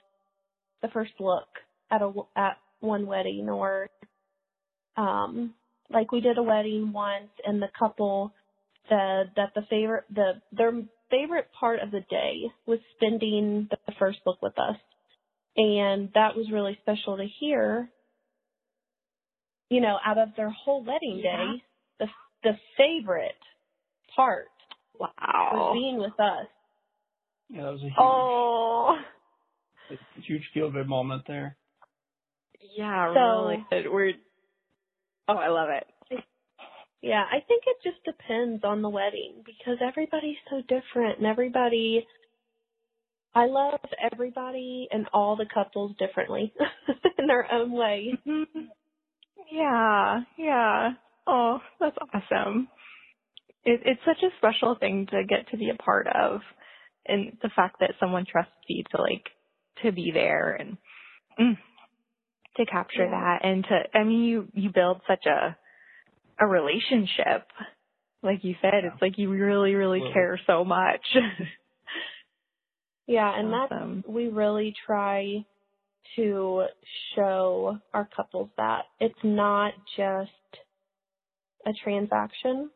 the 0.82 0.90
first 0.90 1.14
look 1.20 1.48
at 1.92 2.02
a 2.02 2.12
at 2.36 2.58
one 2.82 3.08
wedding, 3.08 3.48
or 3.50 3.90
um, 4.98 5.54
like 5.90 6.12
we 6.12 6.22
did 6.22 6.38
a 6.38 6.44
wedding 6.44 6.92
once, 6.94 7.30
and 7.46 7.62
the 7.62 7.70
couple 7.78 8.34
said 8.90 9.32
that 9.36 9.54
the 9.56 9.62
favorite 9.70 10.04
the 10.14 10.42
their 10.52 10.72
favorite 11.10 11.48
part 11.60 11.80
of 11.80 11.92
the 11.92 12.02
day 12.10 12.52
was 12.66 12.80
spending 12.98 13.68
the 13.70 13.94
first 14.00 14.20
look 14.26 14.42
with 14.42 14.58
us. 14.58 14.78
And 15.56 16.10
that 16.16 16.36
was 16.36 16.50
really 16.52 16.78
special 16.82 17.18
to 17.18 17.26
hear. 17.40 17.90
You 19.70 19.82
know, 19.82 19.98
out 20.06 20.18
of 20.18 20.30
their 20.36 20.50
whole 20.50 20.84
wedding 20.84 21.22
Yeah. 21.24 21.38
day, 21.38 21.64
the 22.00 22.08
the 22.44 22.58
favorite 22.78 23.38
part 24.16 24.50
was 25.00 25.12
Wow. 25.20 25.72
being 25.74 25.98
with 25.98 26.20
us. 26.20 26.48
Yeah, 27.50 27.64
that 27.64 27.72
was 27.72 27.82
a 27.82 27.86
huge, 27.86 27.96
Oh. 27.98 29.00
a 29.92 30.22
huge 30.22 30.50
feel 30.54 30.72
good 30.72 30.88
moment 30.88 31.24
there. 31.28 31.58
Yeah, 32.76 33.14
So- 33.14 33.42
really 33.50 33.66
good. 33.70 33.92
We're 33.92 34.14
Oh, 35.28 35.36
I 35.36 35.50
love 35.50 35.70
it. 35.70 35.86
Yeah, 37.02 37.24
I 37.30 37.40
think 37.48 37.64
it 37.68 37.78
just 37.84 38.04
depends 38.06 38.64
on 38.64 38.82
the 38.82 38.90
wedding 38.90 39.44
because 39.46 39.78
everybody's 39.86 40.38
so 40.50 40.62
different 40.62 41.18
and 41.20 41.28
everybody 41.28 42.06
I 43.36 43.48
love 43.48 43.80
everybody 44.14 44.88
and 44.92 45.08
all 45.14 45.36
the 45.36 45.48
couples 45.52 45.96
differently 45.98 46.54
in 47.18 47.28
their 47.28 47.52
own 47.52 47.72
way. 47.72 48.14
Yeah, 49.52 50.22
yeah. 50.38 50.90
Oh, 51.28 51.60
that's 51.80 51.98
awesome. 52.14 52.68
It, 53.66 53.82
it's 53.86 54.02
such 54.06 54.24
a 54.24 54.36
special 54.38 54.76
thing 54.80 55.08
to 55.12 55.24
get 55.28 55.50
to 55.52 55.58
be 55.58 55.70
a 55.70 55.82
part 55.82 56.08
of, 56.08 56.42
and 57.08 57.38
the 57.42 57.50
fact 57.56 57.78
that 57.80 57.96
someone 58.00 58.26
trusts 58.30 58.52
you 58.68 58.84
to 58.96 59.02
like 59.02 59.26
to 59.84 59.92
be 59.92 60.12
there 60.14 60.54
and 60.60 60.78
mm, 61.40 61.58
to 62.58 62.66
capture 62.66 63.06
Yeah. 63.06 63.12
that, 63.12 63.40
and 63.46 63.64
to 63.66 63.98
I 63.98 64.04
mean 64.04 64.24
you 64.24 64.48
you 64.54 64.72
build 64.72 65.02
such 65.08 65.26
a 65.26 65.58
a 66.40 66.48
relationship, 66.48 67.48
like 68.24 68.44
you 68.44 68.56
said. 68.62 68.84
Yeah. 68.84 68.94
It's 68.94 69.02
like 69.02 69.18
you 69.18 69.30
really 69.30 69.76
really 69.76 70.00
Absolutely. 70.00 70.14
care 70.14 70.40
so 70.48 70.66
much. 70.66 71.06
Yeah, 73.08 73.38
and 73.38 73.54
Awesome. 73.54 73.98
that's 73.98 74.08
we 74.08 74.28
really 74.30 74.74
try 74.86 75.46
to 76.16 76.66
show 77.16 77.80
our 77.94 78.08
couples 78.16 78.50
that 78.58 78.84
it's 79.00 79.20
not 79.24 79.74
just 79.98 80.32
a 81.66 81.72
transaction. 81.84 82.70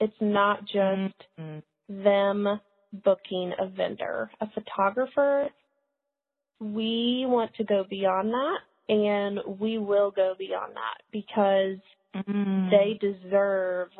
It's 0.00 0.20
not 0.20 0.64
just 0.66 1.14
Mhm. 1.38 1.62
them 1.88 2.60
booking 2.92 3.54
a 3.58 3.68
vendor, 3.68 4.30
a 4.40 4.48
photographer. 4.50 5.50
We 6.60 7.24
want 7.26 7.54
to 7.56 7.64
go 7.64 7.84
beyond 7.88 8.30
that 8.32 8.60
and 8.90 9.38
we 9.60 9.78
will 9.78 10.10
go 10.10 10.34
beyond 10.38 10.74
that 10.74 11.02
because 11.12 11.78
Mm. 12.12 12.70
they 12.72 12.98
deserve 13.00 13.90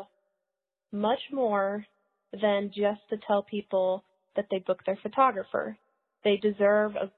much 0.90 1.20
more 1.30 1.86
than 2.32 2.72
just 2.74 3.00
to 3.08 3.16
tell 3.18 3.40
people 3.44 4.02
that 4.34 4.46
they 4.50 4.58
booked 4.58 4.84
their 4.84 4.96
photographer. 5.00 5.78
They 6.24 6.36
deserve 6.38 6.96
a, 6.96 7.12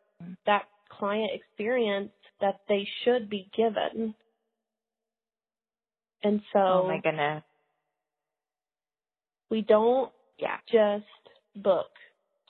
that 0.44 0.68
client 0.90 1.30
experience 1.32 2.12
that 2.42 2.60
they 2.68 2.86
should 3.04 3.30
be 3.30 3.48
given. 3.56 4.14
And 6.22 6.42
so 6.52 6.58
oh 6.58 6.88
my 6.88 7.00
goodness. 7.00 7.42
we 9.50 9.62
don't 9.62 10.12
Yeah. 10.38 10.58
just 10.70 11.06
book 11.56 11.90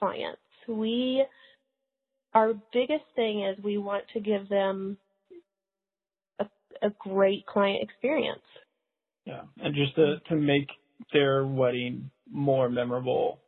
clients. 0.01 0.41
We 0.67 1.25
our 2.35 2.55
biggest 2.73 3.05
thing 3.15 3.45
is 3.45 3.63
we 3.63 3.79
want 3.79 4.09
to 4.15 4.21
give 4.21 4.49
them 4.49 4.99
a, 6.83 6.91
great 6.99 7.47
client 7.47 7.83
experience. 7.83 8.43
Yeah, 9.25 9.43
and 9.59 9.75
just 9.75 9.95
to 9.97 10.17
to 10.29 10.37
make 10.37 10.69
their 11.13 11.47
wedding 11.47 12.11
more 12.31 12.69
memorable 12.69 13.41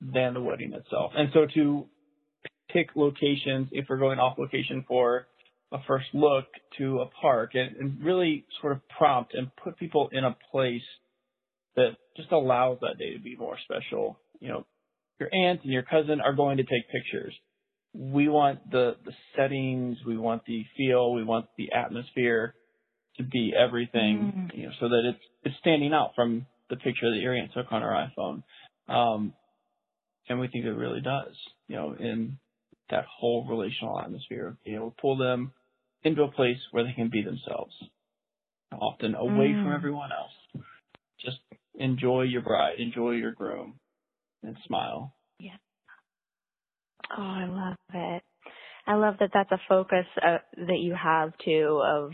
than 0.00 0.34
the 0.34 0.40
wedding 0.40 0.72
itself, 0.72 1.12
and 1.16 1.30
so 1.32 1.46
to 1.54 1.86
pick 2.72 2.90
locations 2.94 3.68
if 3.72 3.86
we're 3.88 3.98
going 3.98 4.18
off 4.18 4.38
location 4.38 4.84
for 4.86 5.26
a 5.72 5.78
first 5.86 6.06
look 6.12 6.46
to 6.78 7.00
a 7.00 7.06
park, 7.20 7.52
and, 7.54 7.76
and 7.76 8.04
really 8.04 8.44
sort 8.60 8.72
of 8.72 8.80
prompt 8.88 9.34
and 9.34 9.50
put 9.62 9.78
people 9.78 10.08
in 10.12 10.24
a 10.24 10.36
place 10.50 10.82
that 11.76 11.90
just 12.16 12.32
allows 12.32 12.78
that 12.80 12.98
day 12.98 13.14
to 13.14 13.20
be 13.20 13.36
more 13.36 13.56
special. 13.64 14.18
You 14.40 14.48
know, 14.48 14.66
your 15.20 15.28
aunt 15.32 15.62
and 15.62 15.72
your 15.72 15.82
cousin 15.82 16.20
are 16.20 16.34
going 16.34 16.56
to 16.56 16.64
take 16.64 16.90
pictures. 16.90 17.34
We 17.92 18.28
want 18.28 18.70
the 18.70 18.96
the 19.04 19.12
settings, 19.36 19.98
we 20.06 20.16
want 20.16 20.44
the 20.46 20.64
feel, 20.76 21.12
we 21.12 21.24
want 21.24 21.46
the 21.56 21.72
atmosphere 21.72 22.54
to 23.16 23.24
be 23.24 23.52
everything, 23.58 24.32
Mm. 24.50 24.56
you 24.56 24.66
know, 24.66 24.72
so 24.80 24.88
that 24.88 25.02
it's 25.04 25.24
it's 25.44 25.56
standing 25.58 25.92
out 25.92 26.14
from 26.14 26.46
the 26.68 26.76
picture 26.76 27.10
that 27.10 27.20
aunt 27.20 27.52
took 27.52 27.72
on 27.72 27.82
her 27.82 27.88
iPhone. 27.88 28.42
Um, 28.88 29.34
and 30.28 30.38
we 30.38 30.46
think 30.48 30.64
it 30.64 30.70
really 30.70 31.00
does, 31.00 31.34
you 31.66 31.76
know, 31.76 31.94
in 31.98 32.38
that 32.90 33.04
whole 33.06 33.44
relational 33.48 33.98
atmosphere 34.00 34.48
of 34.48 34.64
being 34.64 34.76
able 34.76 34.90
to 34.92 35.00
pull 35.00 35.16
them 35.16 35.52
into 36.04 36.22
a 36.22 36.30
place 36.30 36.58
where 36.70 36.84
they 36.84 36.92
can 36.92 37.08
be 37.10 37.22
themselves, 37.22 37.74
often 38.72 39.14
away 39.14 39.54
from 39.60 39.72
Mm. 39.72 39.74
everyone 39.74 40.10
else. 40.12 40.64
Just 41.18 41.38
enjoy 41.74 42.22
your 42.22 42.42
bride, 42.42 42.78
enjoy 42.78 43.12
your 43.12 43.32
groom, 43.32 43.78
and 44.42 44.56
smile. 44.66 45.14
Oh, 47.16 47.22
I 47.22 47.46
love 47.46 47.76
it. 47.94 48.22
I 48.86 48.94
love 48.94 49.14
that 49.20 49.30
that's 49.32 49.52
a 49.52 49.60
focus 49.68 50.06
uh, 50.22 50.38
that 50.56 50.78
you 50.78 50.94
have 51.00 51.32
too 51.44 51.82
of 51.84 52.12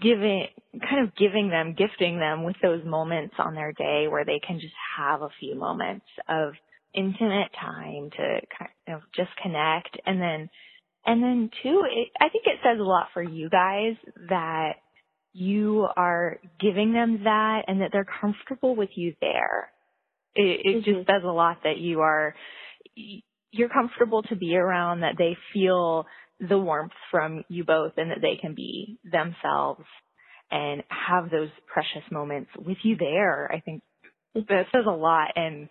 giving, 0.00 0.46
kind 0.80 1.06
of 1.06 1.14
giving 1.16 1.50
them, 1.50 1.74
gifting 1.76 2.18
them 2.18 2.44
with 2.44 2.56
those 2.62 2.84
moments 2.84 3.34
on 3.38 3.54
their 3.54 3.72
day 3.72 4.06
where 4.08 4.24
they 4.24 4.40
can 4.46 4.60
just 4.60 4.74
have 4.96 5.22
a 5.22 5.28
few 5.40 5.54
moments 5.54 6.06
of 6.28 6.54
intimate 6.94 7.50
time 7.60 8.10
to 8.10 8.40
kind 8.58 8.70
of 8.96 9.02
just 9.14 9.30
connect 9.42 9.98
and 10.06 10.20
then, 10.20 10.48
and 11.06 11.22
then 11.22 11.50
too, 11.62 11.82
it, 11.90 12.08
I 12.20 12.28
think 12.30 12.44
it 12.46 12.60
says 12.64 12.78
a 12.80 12.84
lot 12.84 13.08
for 13.12 13.22
you 13.22 13.50
guys 13.50 13.96
that 14.28 14.74
you 15.34 15.86
are 15.96 16.38
giving 16.60 16.92
them 16.92 17.24
that 17.24 17.64
and 17.66 17.80
that 17.80 17.90
they're 17.92 18.06
comfortable 18.20 18.74
with 18.76 18.90
you 18.94 19.14
there. 19.20 19.70
It, 20.36 20.60
it 20.64 20.76
Mhm. 20.76 20.84
just 20.84 21.06
says 21.06 21.22
a 21.24 21.32
lot 21.32 21.58
that 21.64 21.78
you 21.78 22.00
are 22.00 22.34
you're 23.50 23.68
comfortable 23.68 24.22
to 24.24 24.36
be 24.36 24.56
around, 24.56 25.00
that 25.00 25.14
they 25.18 25.36
feel 25.52 26.06
the 26.40 26.58
warmth 26.58 26.92
from 27.10 27.44
you 27.48 27.64
both 27.64 27.92
and 27.96 28.10
that 28.10 28.20
they 28.20 28.36
can 28.40 28.54
be 28.54 28.98
themselves 29.04 29.84
and 30.50 30.82
have 30.88 31.30
those 31.30 31.48
precious 31.72 32.02
moments 32.10 32.50
with 32.56 32.76
you 32.82 32.96
there. 32.98 33.50
I 33.52 33.60
think 33.60 33.82
that 34.34 34.66
says 34.72 34.84
a 34.86 34.90
lot 34.90 35.28
and 35.36 35.68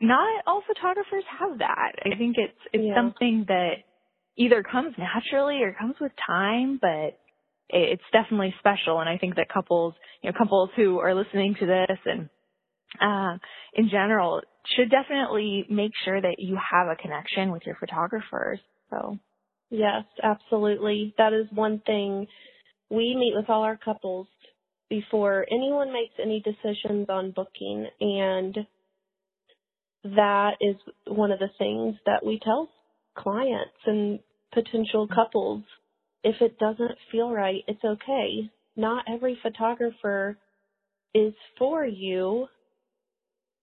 not 0.00 0.42
all 0.46 0.62
photographers 0.66 1.24
have 1.38 1.58
that. 1.58 1.92
I 2.04 2.16
think 2.16 2.36
it's 2.36 2.58
it's 2.72 2.84
Yeah. 2.84 2.94
something 2.96 3.44
that 3.48 3.84
either 4.36 4.62
comes 4.62 4.96
naturally 4.98 5.62
or 5.62 5.72
comes 5.72 5.94
with 6.00 6.12
time, 6.26 6.78
but 6.80 7.18
it's 7.68 8.02
definitely 8.12 8.54
special 8.58 9.00
and 9.00 9.08
I 9.08 9.18
think 9.18 9.36
that 9.36 9.48
couples, 9.48 9.94
you 10.22 10.30
know, 10.30 10.36
couples 10.36 10.70
who 10.74 10.98
are 10.98 11.14
listening 11.14 11.54
to 11.60 11.66
this 11.66 11.98
and 12.04 12.28
uh, 13.00 13.38
in 13.74 13.88
general 13.88 14.42
should 14.76 14.90
definitely 14.90 15.64
make 15.68 15.92
sure 16.04 16.20
that 16.20 16.36
you 16.38 16.56
have 16.56 16.88
a 16.88 16.96
connection 16.96 17.50
with 17.52 17.62
your 17.66 17.76
photographers. 17.76 18.60
So, 18.90 19.18
Yes, 19.70 20.04
absolutely. 20.22 21.14
That 21.16 21.32
is 21.32 21.46
one 21.54 21.80
thing 21.86 22.26
we 22.90 23.16
meet 23.16 23.32
with 23.34 23.48
all 23.48 23.62
our 23.62 23.78
couples 23.78 24.26
before 24.90 25.46
anyone 25.50 25.92
makes 25.92 26.12
any 26.22 26.40
decisions 26.42 27.06
on 27.08 27.30
booking 27.30 27.86
and 28.00 28.58
that 30.04 30.52
is 30.60 30.76
one 31.06 31.30
of 31.30 31.38
the 31.38 31.48
things 31.58 31.96
that 32.06 32.24
we 32.24 32.40
tell 32.42 32.68
clients 33.16 33.72
and 33.86 34.18
potential 34.52 35.08
couples. 35.08 35.62
If 36.24 36.36
it 36.40 36.58
doesn't 36.58 36.98
feel 37.10 37.30
right, 37.30 37.62
it's 37.66 37.84
okay. 37.84 38.50
Not 38.76 39.04
every 39.12 39.38
photographer 39.42 40.36
is 41.14 41.32
for 41.58 41.84
you, 41.84 42.46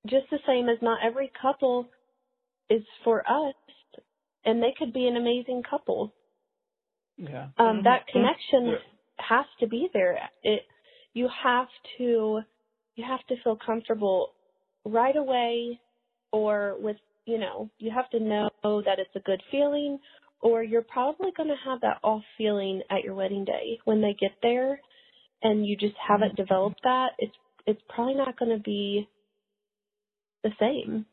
just 0.10 0.30
the 0.32 0.40
same 0.48 0.70
as 0.70 0.78
not 0.82 1.00
every 1.04 1.32
couple 1.42 1.88
is 2.70 2.84
for 3.04 3.22
us, 3.30 3.56
and 4.46 4.64
they 4.64 4.74
could 4.78 4.94
be 4.94 5.08
an 5.08 5.18
amazing 5.18 5.64
couple. 5.70 6.14
Yeah. 7.18 7.50
Um, 7.58 7.84
that 7.84 8.08
Mhm. 8.08 8.12
connection 8.12 8.68
Yeah. 8.68 8.80
has 9.18 9.48
to 9.60 9.68
be 9.68 9.90
there. 9.94 10.30
It 10.44 10.68
you 11.14 11.28
have 11.30 11.70
to 11.98 12.42
you 12.96 13.04
have 13.06 13.26
to 13.28 13.38
feel 13.44 13.58
comfortable 13.58 14.34
right 14.86 15.16
away 15.16 15.80
or 16.32 16.78
with 16.80 16.98
you 17.26 17.38
know, 17.40 17.70
you 17.80 17.92
have 17.92 18.10
to 18.12 18.20
know 18.20 18.50
that 18.64 19.00
it's 19.00 19.16
a 19.16 19.22
good 19.22 19.42
feeling 19.52 20.00
or 20.42 20.64
you're 20.64 20.84
probably 20.84 21.32
going 21.38 21.50
to 21.50 21.56
have 21.58 21.82
that 21.82 22.00
off 22.04 22.24
feeling 22.38 22.84
at 22.90 23.04
your 23.04 23.16
wedding 23.16 23.46
day 23.46 23.80
when 23.86 24.02
they 24.02 24.14
get 24.14 24.34
there 24.42 24.80
and 25.44 25.66
you 25.66 25.78
just 25.78 25.96
haven't 25.98 26.36
developed 26.36 26.82
that. 26.84 27.12
It's 27.20 27.36
it's 27.68 27.82
probably 27.90 28.16
not 28.16 28.38
going 28.40 28.58
to 28.58 28.64
be 28.64 29.08
the 30.44 30.52
same. 30.60 31.06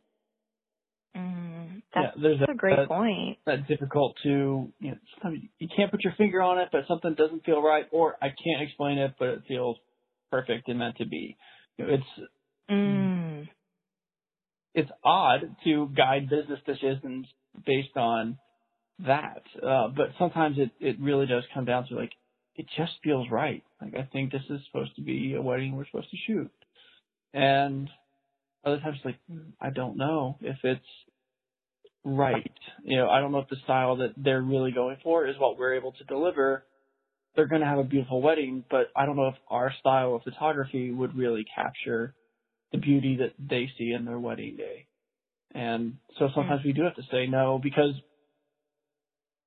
Mm, 1.17 1.83
Yeah, 1.95 2.03
that's 2.03 2.17
there's 2.23 2.41
a 2.49 2.55
great 2.55 2.77
that, 2.77 2.89
point. 2.89 3.39
that 3.47 3.67
difficult 3.69 4.17
to 4.23 4.73
you 4.81 4.91
know 4.91 4.97
sometimes 5.23 5.45
you 5.59 5.69
can't 5.75 5.91
put 5.91 6.05
your 6.05 6.15
finger 6.19 6.43
on 6.43 6.59
it, 6.59 6.69
but 6.73 6.83
something 6.89 7.15
doesn't 7.15 7.45
feel 7.45 7.63
right, 7.63 7.87
or 7.91 8.17
I 8.21 8.29
can't 8.29 8.63
explain 8.63 8.99
it, 8.99 9.15
but 9.19 9.29
it 9.29 9.43
feels 9.49 9.77
perfect 10.31 10.69
and 10.69 10.79
meant 10.79 10.97
to 10.99 11.07
be. 11.07 11.37
You 11.79 11.87
know, 11.87 11.95
it's 11.95 12.29
Mm. 12.71 13.49
it's 14.75 14.91
odd 15.05 15.57
to 15.65 15.89
guide 15.97 16.29
business 16.29 16.61
decisions 16.67 17.27
based 17.65 17.97
on 17.97 18.39
that, 19.01 19.43
uh, 19.63 19.89
but 19.89 20.09
sometimes 20.19 20.59
it 20.59 20.71
it 20.81 21.01
really 21.01 21.27
does 21.27 21.45
come 21.55 21.65
down 21.65 21.87
to 21.89 21.95
like 21.95 22.13
it 22.57 22.67
just 22.77 22.93
feels 23.03 23.29
right. 23.31 23.63
Like 23.81 23.95
I 23.95 24.09
think 24.13 24.33
this 24.33 24.43
is 24.51 24.61
supposed 24.67 24.97
to 24.97 25.03
be 25.03 25.35
a 25.35 25.43
wedding 25.43 25.77
we're 25.77 25.87
supposed 25.87 26.11
to 26.11 26.17
shoot, 26.27 26.51
and 27.35 27.89
other 28.67 28.81
times 28.81 28.99
like 29.05 29.19
"Hmm, 29.31 29.51
I 29.61 29.71
don't 29.71 29.97
know 29.97 30.37
if 30.43 30.57
it's 30.65 30.81
right. 32.05 32.53
You 32.85 32.99
know, 32.99 33.09
I 33.09 33.21
don't 33.21 33.33
know 33.33 33.39
if 33.39 33.49
the 33.49 33.57
style 33.65 33.97
that 33.97 34.15
they're 34.17 34.43
really 34.43 34.73
going 34.73 34.97
for 35.03 35.27
is 35.27 35.37
what 35.39 35.59
we're 35.59 35.75
able 35.75 35.93
to 35.93 36.05
deliver. 36.05 36.65
They're 37.35 37.47
going 37.47 37.61
to 37.61 37.67
have 37.67 37.79
a 37.79 37.85
beautiful 37.85 38.23
wedding, 38.23 38.65
but 38.71 38.89
I 38.97 39.07
don't 39.07 39.17
know 39.17 39.29
if 39.29 39.35
our 39.49 39.73
style 39.81 40.15
of 40.15 40.23
photography 40.23 40.91
would 40.91 41.17
really 41.17 41.45
capture 41.55 42.15
the 42.73 42.79
beauty 42.79 43.19
that 43.21 43.35
they 43.39 43.69
see 43.79 43.93
in 43.93 44.05
their 44.05 44.19
wedding 44.19 44.57
day. 44.57 44.87
And 45.55 45.99
so 46.19 46.29
sometimes 46.35 46.63
we 46.65 46.73
do 46.73 46.83
have 46.83 46.97
to 46.97 47.03
say 47.11 47.27
no 47.27 47.61
because 47.63 47.93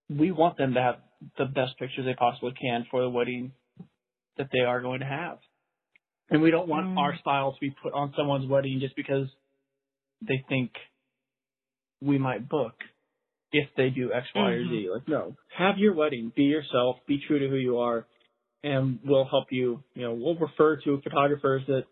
we 0.09 0.31
want 0.31 0.57
them 0.57 0.73
to 0.75 0.81
have 0.81 0.95
the 1.37 1.45
best 1.45 1.77
pictures 1.77 2.05
they 2.05 2.13
possibly 2.13 2.53
can 2.59 2.85
for 2.89 3.01
the 3.01 3.09
wedding 3.09 3.51
that 4.37 4.49
they 4.51 4.61
are 4.61 4.81
going 4.81 5.01
to 5.01 5.05
have. 5.05 5.39
And 6.29 6.41
we 6.41 6.51
don't 6.51 6.67
want 6.67 6.87
Mm. 6.87 6.97
our 6.97 7.15
style 7.17 7.53
to 7.53 7.59
be 7.59 7.71
put 7.71 7.93
on 7.93 8.13
someone's 8.13 8.47
wedding 8.47 8.79
just 8.79 8.95
because 8.95 9.27
they 10.21 10.37
think 10.47 10.71
we 12.01 12.17
might 12.17 12.47
book 12.47 12.75
if 13.51 13.73
they 13.75 13.89
do 13.89 14.13
X, 14.13 14.27
Y, 14.35 14.41
or 14.51 14.63
Z. 14.63 14.89
Like, 14.89 15.07
no, 15.07 15.35
have 15.57 15.77
your 15.77 15.93
wedding, 15.93 16.31
be 16.35 16.43
yourself, 16.43 16.97
be 17.07 17.19
true 17.19 17.39
to 17.39 17.49
who 17.49 17.55
you 17.55 17.79
are, 17.79 18.05
and 18.63 18.99
we'll 19.03 19.25
help 19.25 19.51
you. 19.51 19.83
You 19.95 20.03
know, 20.03 20.13
we'll 20.13 20.35
refer 20.35 20.77
to 20.77 21.01
photographers 21.01 21.63
that 21.67 21.85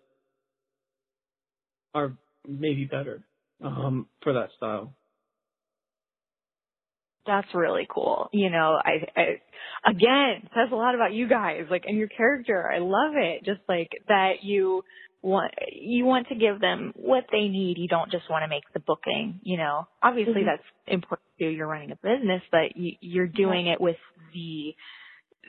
are 1.94 2.13
maybe 2.48 2.86
better 2.86 3.24
um, 3.63 4.08
for 4.22 4.34
that 4.34 4.50
style. 4.58 4.94
That's 7.27 7.47
really 7.53 7.87
cool. 7.93 8.29
You 8.31 8.49
know, 8.49 8.79
I, 8.83 9.05
I 9.15 9.89
again 9.89 10.49
says 10.55 10.69
a 10.71 10.75
lot 10.75 10.95
about 10.95 11.13
you 11.13 11.27
guys, 11.27 11.65
like 11.69 11.83
and 11.85 11.97
your 11.97 12.07
character. 12.07 12.69
I 12.71 12.79
love 12.79 13.13
it. 13.15 13.43
Just 13.45 13.61
like 13.67 13.89
that 14.07 14.43
you 14.43 14.83
want 15.21 15.53
you 15.73 16.05
want 16.05 16.27
to 16.29 16.35
give 16.35 16.61
them 16.61 16.93
what 16.95 17.25
they 17.31 17.47
need. 17.49 17.77
You 17.77 17.87
don't 17.87 18.09
just 18.11 18.29
want 18.29 18.43
to 18.43 18.47
make 18.47 18.63
the 18.73 18.79
booking. 18.79 19.39
You 19.43 19.57
know, 19.57 19.87
obviously 20.01 20.41
Mhm. 20.43 20.45
that's 20.45 20.67
important 20.87 21.27
too. 21.39 21.47
You're 21.47 21.67
running 21.67 21.91
a 21.91 21.95
business, 21.97 22.41
but 22.51 22.75
you, 22.77 22.93
you're 23.01 23.27
doing 23.27 23.67
it 23.67 23.81
with 23.81 23.97
the 24.33 24.73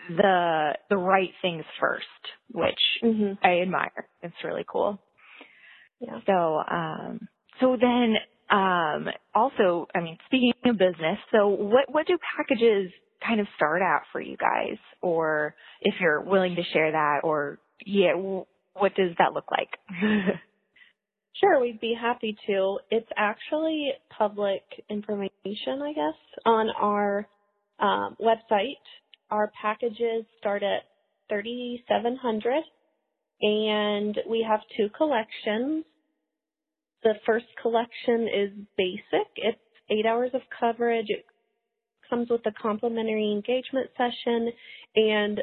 the 0.08 0.74
the 0.88 0.96
right 0.96 1.30
things 1.42 1.64
first, 1.80 2.06
which 2.52 2.80
Mhm. 3.02 3.38
I 3.42 3.60
admire. 3.60 4.08
It's 4.22 4.42
really 4.44 4.64
cool. 4.66 4.98
Yeah. 6.00 6.20
So, 6.26 6.62
um, 6.70 7.28
so 7.60 7.76
then, 7.76 8.16
um, 8.50 9.08
also, 9.34 9.86
I 9.94 10.00
mean, 10.00 10.18
speaking 10.26 10.52
of 10.66 10.78
business, 10.78 11.18
so 11.32 11.48
what, 11.48 11.92
what 11.92 12.06
do 12.06 12.16
packages 12.36 12.90
kind 13.26 13.40
of 13.40 13.46
start 13.56 13.82
at 13.82 14.02
for 14.12 14.20
you 14.20 14.36
guys? 14.36 14.78
Or 15.02 15.54
if 15.82 15.94
you're 16.00 16.20
willing 16.20 16.56
to 16.56 16.62
share 16.72 16.92
that 16.92 17.20
or 17.24 17.58
yeah, 17.84 18.12
what 18.74 18.94
does 18.94 19.12
that 19.18 19.32
look 19.34 19.50
like? 19.50 19.78
Sure, 21.40 21.60
we'd 21.60 21.80
be 21.80 21.94
happy 21.94 22.36
to. 22.48 22.78
It's 22.90 23.08
actually 23.16 23.92
public 24.16 24.62
information, 24.90 25.82
I 25.82 25.92
guess, 25.92 26.18
on 26.44 26.68
our 26.70 27.28
um, 27.78 28.16
website. 28.20 28.74
Our 29.30 29.52
packages 29.60 30.24
start 30.40 30.64
at 30.64 30.82
thirty 31.28 31.84
seven 31.88 32.16
hundred, 32.16 32.64
and 33.40 34.18
we 34.28 34.44
have 34.48 34.60
two 34.76 34.88
collections. 34.96 35.84
The 37.02 37.14
first 37.26 37.46
collection 37.62 38.28
is 38.28 38.50
basic. 38.76 39.28
It's 39.36 39.58
eight 39.90 40.06
hours 40.06 40.30
of 40.34 40.42
coverage. 40.58 41.06
It 41.08 41.24
comes 42.10 42.28
with 42.30 42.40
a 42.46 42.52
complimentary 42.60 43.30
engagement 43.32 43.90
session, 43.96 44.50
and 44.96 45.40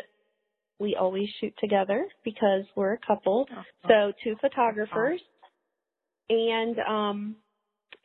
we 0.80 0.96
always 1.00 1.30
shoot 1.40 1.54
together 1.60 2.08
because 2.24 2.64
we're 2.76 2.94
a 2.94 3.00
couple. 3.08 3.48
So 3.88 4.12
two 4.24 4.36
photographers 4.42 5.22
and 6.30 6.78
um 6.80 7.36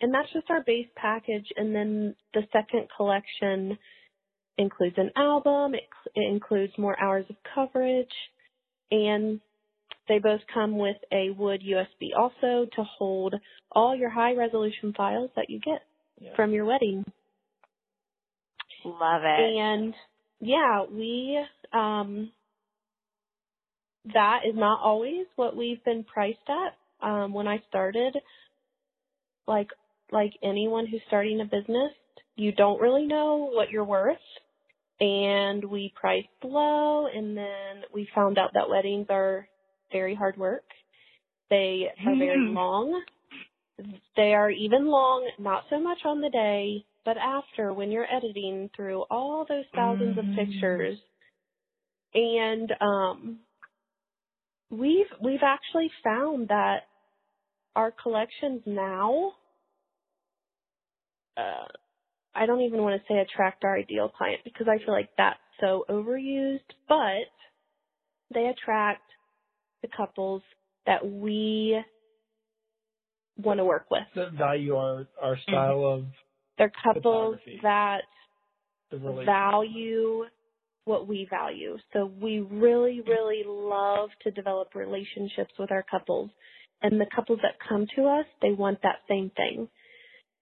and 0.00 0.12
that's 0.12 0.32
just 0.32 0.50
our 0.50 0.62
base 0.64 0.88
package 0.96 1.46
and 1.56 1.74
then 1.74 2.14
the 2.34 2.42
second 2.52 2.86
collection 2.96 3.78
includes 4.58 4.96
an 4.98 5.10
album 5.16 5.74
it, 5.74 5.84
it 6.14 6.30
includes 6.32 6.72
more 6.78 7.00
hours 7.02 7.24
of 7.30 7.36
coverage 7.54 8.08
and 8.90 9.40
they 10.10 10.18
both 10.18 10.40
come 10.52 10.76
with 10.76 10.96
a 11.12 11.30
wood 11.30 11.62
usb 11.66 12.08
also 12.18 12.66
to 12.74 12.82
hold 12.82 13.34
all 13.72 13.94
your 13.96 14.10
high 14.10 14.34
resolution 14.34 14.92
files 14.96 15.30
that 15.36 15.48
you 15.48 15.60
get 15.60 15.82
Yeah. 16.20 16.34
from 16.36 16.52
your 16.52 16.64
wedding 16.66 17.04
Love 18.84 19.22
it. 19.24 19.56
and 19.56 19.94
yeah 20.40 20.82
we 20.90 21.38
um 21.72 22.32
that 24.12 24.40
is 24.48 24.54
not 24.56 24.80
always 24.82 25.26
what 25.36 25.56
we've 25.56 25.82
been 25.84 26.02
priced 26.04 26.38
at 26.48 27.06
um 27.08 27.32
when 27.32 27.46
i 27.46 27.62
started 27.68 28.16
like 29.46 29.68
like 30.10 30.32
anyone 30.42 30.86
who's 30.86 31.02
starting 31.06 31.40
a 31.40 31.44
business 31.44 31.92
you 32.36 32.50
don't 32.52 32.80
really 32.80 33.06
know 33.06 33.48
what 33.52 33.70
you're 33.70 33.84
worth 33.84 34.16
and 34.98 35.62
we 35.64 35.92
priced 35.94 36.26
low 36.42 37.06
and 37.06 37.36
then 37.36 37.82
we 37.94 38.08
found 38.14 38.38
out 38.38 38.50
that 38.54 38.68
weddings 38.68 39.06
are 39.10 39.46
very 39.92 40.14
hard 40.14 40.36
work 40.36 40.64
they 41.50 41.88
are 42.06 42.16
very 42.16 42.38
Mhm. 42.38 42.54
long 42.54 43.02
they 44.16 44.34
are 44.34 44.50
even 44.50 44.86
long 44.88 45.30
not 45.38 45.64
so 45.70 45.80
much 45.80 45.98
on 46.04 46.20
the 46.20 46.30
day 46.30 46.84
but 47.04 47.16
after 47.18 47.72
when 47.72 47.90
you're 47.90 48.12
editing 48.12 48.70
through 48.76 49.02
all 49.10 49.46
those 49.48 49.64
1000s 49.76 50.16
Mhm. 50.16 50.18
of 50.18 50.26
pictures 50.36 50.98
and 52.14 52.72
um 52.80 53.40
we've 54.70 55.06
we've 55.22 55.42
actually 55.44 55.90
found 56.04 56.48
that 56.48 56.84
our 57.76 57.90
collections 57.92 58.62
now 58.66 59.32
uh 61.36 61.66
I 62.34 62.46
don't 62.46 62.62
even 62.62 62.82
want 62.82 63.00
to 63.00 63.08
say 63.12 63.18
attract 63.20 63.64
our 63.64 63.76
ideal 63.78 64.08
client 64.08 64.42
because 64.44 64.68
I 64.68 64.78
feel 64.84 64.94
like 64.94 65.10
that's 65.18 65.40
so 65.60 65.84
overused, 65.90 66.60
but 66.88 67.26
they 68.34 68.46
attract 68.46 69.02
the 69.82 69.88
couples 69.96 70.42
that 70.86 71.04
we 71.04 71.80
want 73.36 73.58
to 73.58 73.64
work 73.64 73.86
with. 73.90 74.02
That 74.14 74.32
value 74.32 74.74
our 74.76 75.06
our 75.20 75.38
style 75.46 75.84
of 75.84 76.04
They're 76.58 76.72
couples 76.84 77.38
that 77.62 78.02
the 78.90 79.22
value 79.24 80.24
what 80.84 81.06
we 81.06 81.26
value. 81.30 81.76
So 81.92 82.10
we 82.20 82.40
really, 82.40 83.00
really 83.06 83.42
love 83.46 84.10
to 84.22 84.30
develop 84.30 84.74
relationships 84.74 85.52
with 85.58 85.70
our 85.70 85.84
couples. 85.90 86.30
And 86.82 87.00
the 87.00 87.06
couples 87.14 87.38
that 87.42 87.52
come 87.68 87.86
to 87.96 88.06
us, 88.06 88.24
they 88.40 88.52
want 88.52 88.80
that 88.82 89.00
same 89.08 89.30
thing. 89.36 89.68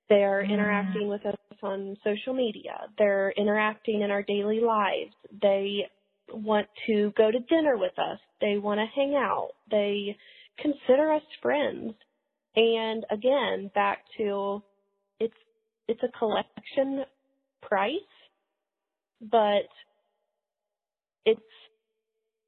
They're 0.09 0.44
Mm. 0.44 0.51
interacting 0.51 1.09
with 1.09 1.27
us 1.27 1.37
on 1.62 1.96
social 2.05 2.33
media. 2.33 2.88
They're 2.96 3.33
interacting 3.33 4.03
in 4.03 4.11
our 4.11 4.22
daily 4.22 4.61
lives. 4.61 5.14
They 5.31 5.90
want 6.33 6.67
to 6.87 7.12
go 7.17 7.31
to 7.31 7.38
dinner 7.41 7.77
with 7.77 7.99
us. 7.99 8.19
They 8.41 8.59
want 8.59 8.79
to 8.79 8.87
hang 8.95 9.14
out. 9.14 9.51
They 9.71 10.17
consider 10.59 11.12
us 11.12 11.23
friends. 11.43 11.95
And 12.57 13.05
again, 13.11 13.71
back 13.75 14.05
to 14.19 14.62
it's 15.21 15.35
it's 15.87 16.03
a 16.03 16.19
collection 16.19 17.05
price, 17.62 17.93
but 19.21 19.69
it's 21.25 21.41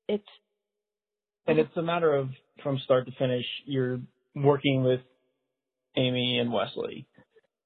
it's 0.09 0.25
and 1.47 1.59
it's 1.59 1.77
a 1.77 1.83
matter 1.83 2.15
of 2.15 2.29
from 2.63 2.79
start 2.85 3.07
to 3.07 3.13
finish, 3.19 3.45
you're 3.65 4.01
working 4.35 4.83
with 4.85 5.01
Aimee 5.97 6.39
and 6.39 6.53
Wesley, 6.53 7.07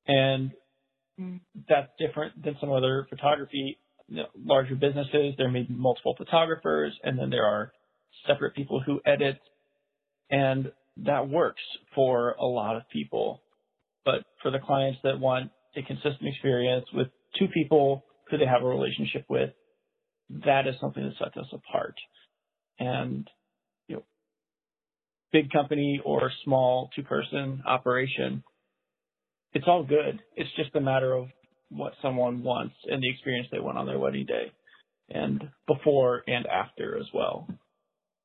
and 0.06 0.52
mm. 1.20 1.40
that's 1.68 1.90
different 1.98 2.42
than 2.42 2.56
some 2.60 2.72
other 2.72 3.06
photography 3.10 3.78
you 4.08 4.16
know, 4.16 4.26
larger 4.36 4.74
businesses. 4.74 5.34
There 5.38 5.50
may 5.50 5.62
be 5.62 5.74
multiple 5.74 6.14
photographers, 6.16 6.92
and 7.02 7.18
then 7.18 7.30
there 7.30 7.44
are 7.44 7.72
separate 8.26 8.54
people 8.54 8.80
who 8.84 9.00
edit, 9.06 9.38
and 10.30 10.72
that 10.98 11.28
works 11.28 11.62
for 11.94 12.32
a 12.32 12.44
lot 12.44 12.76
of 12.76 12.82
people. 12.92 13.42
But 14.04 14.24
for 14.42 14.50
the 14.50 14.58
clients 14.58 14.98
that 15.04 15.18
want 15.18 15.50
a 15.76 15.82
consistent 15.82 16.28
experience 16.28 16.86
with 16.92 17.08
two 17.38 17.48
people 17.48 18.04
who 18.30 18.38
they 18.38 18.46
have 18.46 18.62
a 18.62 18.66
relationship 18.66 19.24
with, 19.28 19.50
that 20.44 20.66
is 20.66 20.74
something 20.80 21.02
that 21.02 21.14
sets 21.18 21.36
us 21.36 21.52
apart. 21.52 21.94
And 22.78 23.28
you 23.88 23.96
know, 23.96 24.02
big 25.32 25.50
company 25.50 26.00
or 26.04 26.30
small 26.44 26.90
two 26.94 27.02
person 27.02 27.62
operation, 27.66 28.42
it's 29.52 29.66
all 29.66 29.84
good. 29.84 30.20
It's 30.36 30.50
just 30.56 30.74
a 30.74 30.80
matter 30.80 31.14
of 31.14 31.28
what 31.70 31.92
someone 32.02 32.42
wants 32.42 32.74
and 32.84 33.02
the 33.02 33.10
experience 33.10 33.48
they 33.50 33.60
want 33.60 33.78
on 33.78 33.86
their 33.86 33.98
wedding 33.98 34.26
day 34.26 34.52
and 35.10 35.48
before 35.66 36.22
and 36.26 36.46
after 36.46 36.96
as 36.98 37.06
well. 37.12 37.46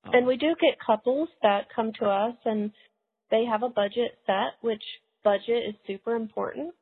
Um, 0.03 0.11
and 0.13 0.27
we 0.27 0.37
do 0.37 0.55
get 0.61 0.77
couples 0.85 1.29
that 1.41 1.67
come 1.75 1.91
to 1.99 2.05
us 2.05 2.35
and 2.45 2.71
they 3.31 3.45
have 3.45 3.63
a 3.63 3.69
budget 3.69 4.17
set, 4.25 4.53
which 4.61 4.83
budget 5.23 5.63
is 5.67 5.75
super 5.85 6.15
important. 6.15 6.73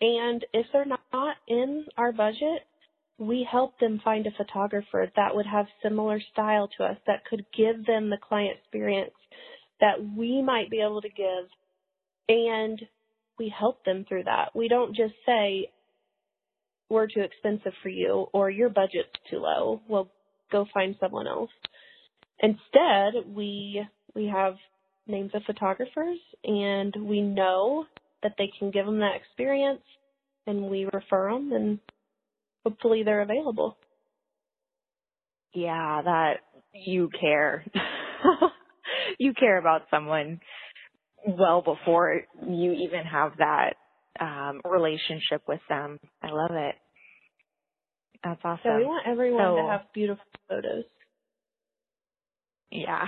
And 0.00 0.44
if 0.52 0.66
they're 0.72 0.84
not 0.84 1.36
in 1.48 1.86
our 1.96 2.12
budget, 2.12 2.66
we 3.18 3.46
help 3.50 3.78
them 3.78 4.00
find 4.04 4.26
a 4.26 4.32
photographer 4.32 5.10
that 5.16 5.34
would 5.34 5.46
have 5.46 5.66
similar 5.82 6.20
style 6.32 6.68
to 6.76 6.84
us 6.84 6.96
that 7.06 7.24
could 7.24 7.46
give 7.56 7.86
them 7.86 8.10
the 8.10 8.18
client 8.18 8.58
experience 8.60 9.14
that 9.80 9.94
we 10.16 10.42
might 10.42 10.70
be 10.70 10.80
able 10.80 11.00
to 11.00 11.08
give 11.08 11.48
and 12.28 12.80
we 13.38 13.52
help 13.56 13.84
them 13.84 14.04
through 14.08 14.24
that. 14.24 14.50
We 14.54 14.68
don't 14.68 14.94
just 14.94 15.14
say 15.26 15.70
we're 16.88 17.06
too 17.06 17.20
expensive 17.20 17.72
for 17.82 17.88
you 17.88 18.26
or 18.32 18.50
your 18.50 18.68
budget's 18.68 19.08
too 19.30 19.38
low. 19.38 19.80
Well, 19.88 20.10
go 20.50 20.66
find 20.72 20.94
someone 21.00 21.26
else. 21.26 21.50
Instead, 22.40 23.26
we 23.26 23.84
we 24.14 24.26
have 24.26 24.54
names 25.06 25.30
of 25.34 25.42
photographers 25.44 26.18
and 26.44 26.94
we 27.00 27.20
know 27.20 27.86
that 28.22 28.34
they 28.38 28.50
can 28.58 28.70
give 28.70 28.86
them 28.86 29.00
that 29.00 29.16
experience 29.16 29.82
and 30.46 30.70
we 30.70 30.88
refer 30.92 31.30
them 31.30 31.52
and 31.52 31.78
hopefully 32.64 33.02
they're 33.02 33.22
available. 33.22 33.76
Yeah, 35.52 36.02
that 36.02 36.32
you 36.72 37.10
care. 37.20 37.64
you 39.18 39.32
care 39.34 39.58
about 39.58 39.82
someone 39.90 40.40
well 41.26 41.62
before 41.62 42.22
you 42.46 42.72
even 42.72 43.04
have 43.04 43.32
that 43.38 43.74
um, 44.20 44.60
relationship 44.64 45.42
with 45.48 45.60
them. 45.68 45.98
I 46.22 46.30
love 46.30 46.52
it. 46.52 46.74
That's 48.22 48.40
awesome. 48.44 48.60
So 48.64 48.76
we 48.76 48.84
want 48.84 49.06
everyone 49.06 49.44
so, 49.44 49.56
to 49.56 49.68
have 49.70 49.80
beautiful 49.92 50.24
photos. 50.48 50.84
Yeah. 52.70 53.06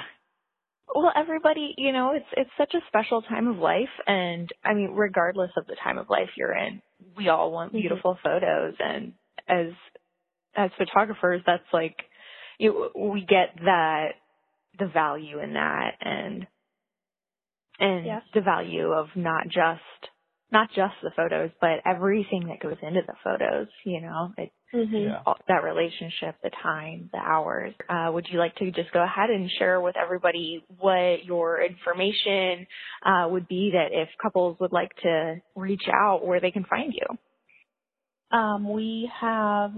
Well, 0.95 1.13
everybody, 1.17 1.75
you 1.77 1.93
know, 1.93 2.13
it's 2.15 2.27
it's 2.37 2.51
such 2.57 2.75
a 2.75 2.81
special 2.89 3.23
time 3.23 3.49
of 3.49 3.57
life 3.57 3.89
and 4.07 4.49
I 4.65 4.75
mean, 4.75 4.93
regardless 4.93 5.51
of 5.57 5.67
the 5.67 5.77
time 5.83 5.99
of 5.99 6.09
life 6.09 6.29
you're 6.37 6.57
in, 6.57 6.81
we 7.17 7.29
all 7.29 7.51
want 7.51 7.71
mm-hmm. 7.71 7.81
beautiful 7.81 8.15
mm-hmm. 8.15 8.29
photos 8.29 8.75
and 8.79 9.13
as 9.49 9.73
as 10.55 10.71
photographers, 10.79 11.43
that's 11.47 11.63
like 11.73 11.97
you 12.59 12.91
we 12.95 13.21
get 13.21 13.65
that 13.65 14.13
the 14.79 14.87
value 14.87 15.41
in 15.41 15.55
that 15.55 15.93
and 16.01 16.47
and 17.79 18.23
the 18.35 18.41
value 18.41 18.93
of 18.93 19.09
not 19.17 19.45
just 19.45 20.11
not 20.53 20.69
just 20.69 20.95
the 21.03 21.11
photos, 21.17 21.51
but 21.61 21.81
everything 21.85 22.47
that 22.49 22.61
goes 22.61 22.77
into 22.83 23.01
the 23.07 23.15
photos, 23.25 23.67
you 23.85 24.01
know, 24.01 24.33
it, 24.39 24.51
mm-hmm. 24.73 24.95
yeah. 24.95 25.23
that 25.49 25.65
relationship, 25.65 26.37
the 26.43 26.51
time, 26.63 27.11
the 27.13 27.19
hours. 27.19 27.75
Uh, 27.89 28.11
would 28.13 28.27
you 28.31 28.39
like 28.39 28.55
to 28.57 28.71
just 28.71 28.93
go 28.93 29.03
ahead 29.03 29.31
and 29.31 29.51
share 29.59 29.81
with 29.81 29.97
everybody 29.97 30.65
what 30.79 31.25
your 31.25 31.61
information 31.61 32.67
uh, 33.05 33.27
would 33.29 33.49
be 33.49 33.73
that 33.73 33.89
if 33.91 34.09
couples 34.23 34.57
would 34.61 34.73
like 34.73 34.95
to 35.03 35.37
reach 35.57 35.89
out, 35.93 36.25
where 36.25 36.41
they 36.41 36.53
can 36.53 36.65
find 36.65 36.95
you? 36.95 38.39
Um, 38.39 38.73
we 38.73 39.11
have 39.21 39.73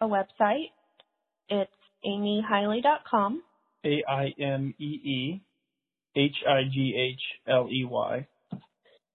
a 0.00 0.06
website. 0.06 0.70
It's 1.48 1.70
aimeehighley.com. 2.06 3.42
A 3.84 4.04
I 4.08 4.32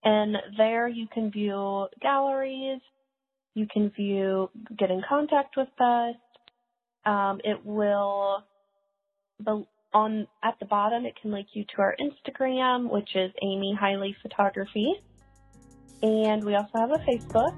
and 0.03 0.35
there 0.57 0.87
you 0.87 1.07
can 1.13 1.31
view 1.31 1.87
galleries, 2.01 2.81
you 3.53 3.67
can 3.71 3.89
view, 3.89 4.49
get 4.77 4.91
in 4.91 5.01
contact 5.07 5.55
with 5.57 5.69
us. 5.79 6.15
Um, 7.05 7.39
it 7.43 7.65
will, 7.65 8.43
the, 9.39 9.65
on, 9.93 10.27
at 10.43 10.55
the 10.59 10.65
bottom, 10.65 11.05
it 11.05 11.15
can 11.21 11.31
link 11.31 11.47
you 11.53 11.65
to 11.75 11.81
our 11.81 11.95
Instagram, 11.99 12.89
which 12.89 13.15
is 13.15 13.31
Aimee 13.41 13.75
Highley 13.79 14.15
Photography. 14.21 14.93
And 16.03 16.43
we 16.43 16.53
also 16.55 16.69
have 16.75 16.91
a 16.91 16.99
Facebook, 16.99 17.55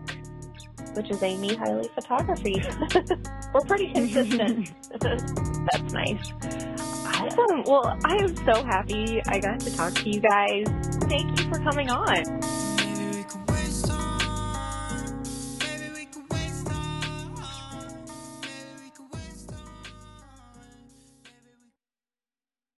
which 0.95 1.09
is 1.09 1.21
Aimee 1.21 1.55
Highley 1.55 1.89
Photography. 1.93 2.63
We're 3.53 3.61
pretty 3.61 3.91
consistent. 3.91 4.71
That's 5.01 5.93
nice. 5.93 6.98
Awesome. 7.19 7.63
Well, 7.65 7.97
I 8.05 8.15
am 8.15 8.35
so 8.37 8.63
happy 8.63 9.21
I 9.27 9.39
got 9.39 9.59
to 9.61 9.75
talk 9.75 9.93
to 9.95 10.09
you 10.09 10.21
guys. 10.21 10.65
Thank 11.09 11.39
you 11.39 11.49
for 11.49 11.59
coming 11.59 11.89
on. 11.89 12.58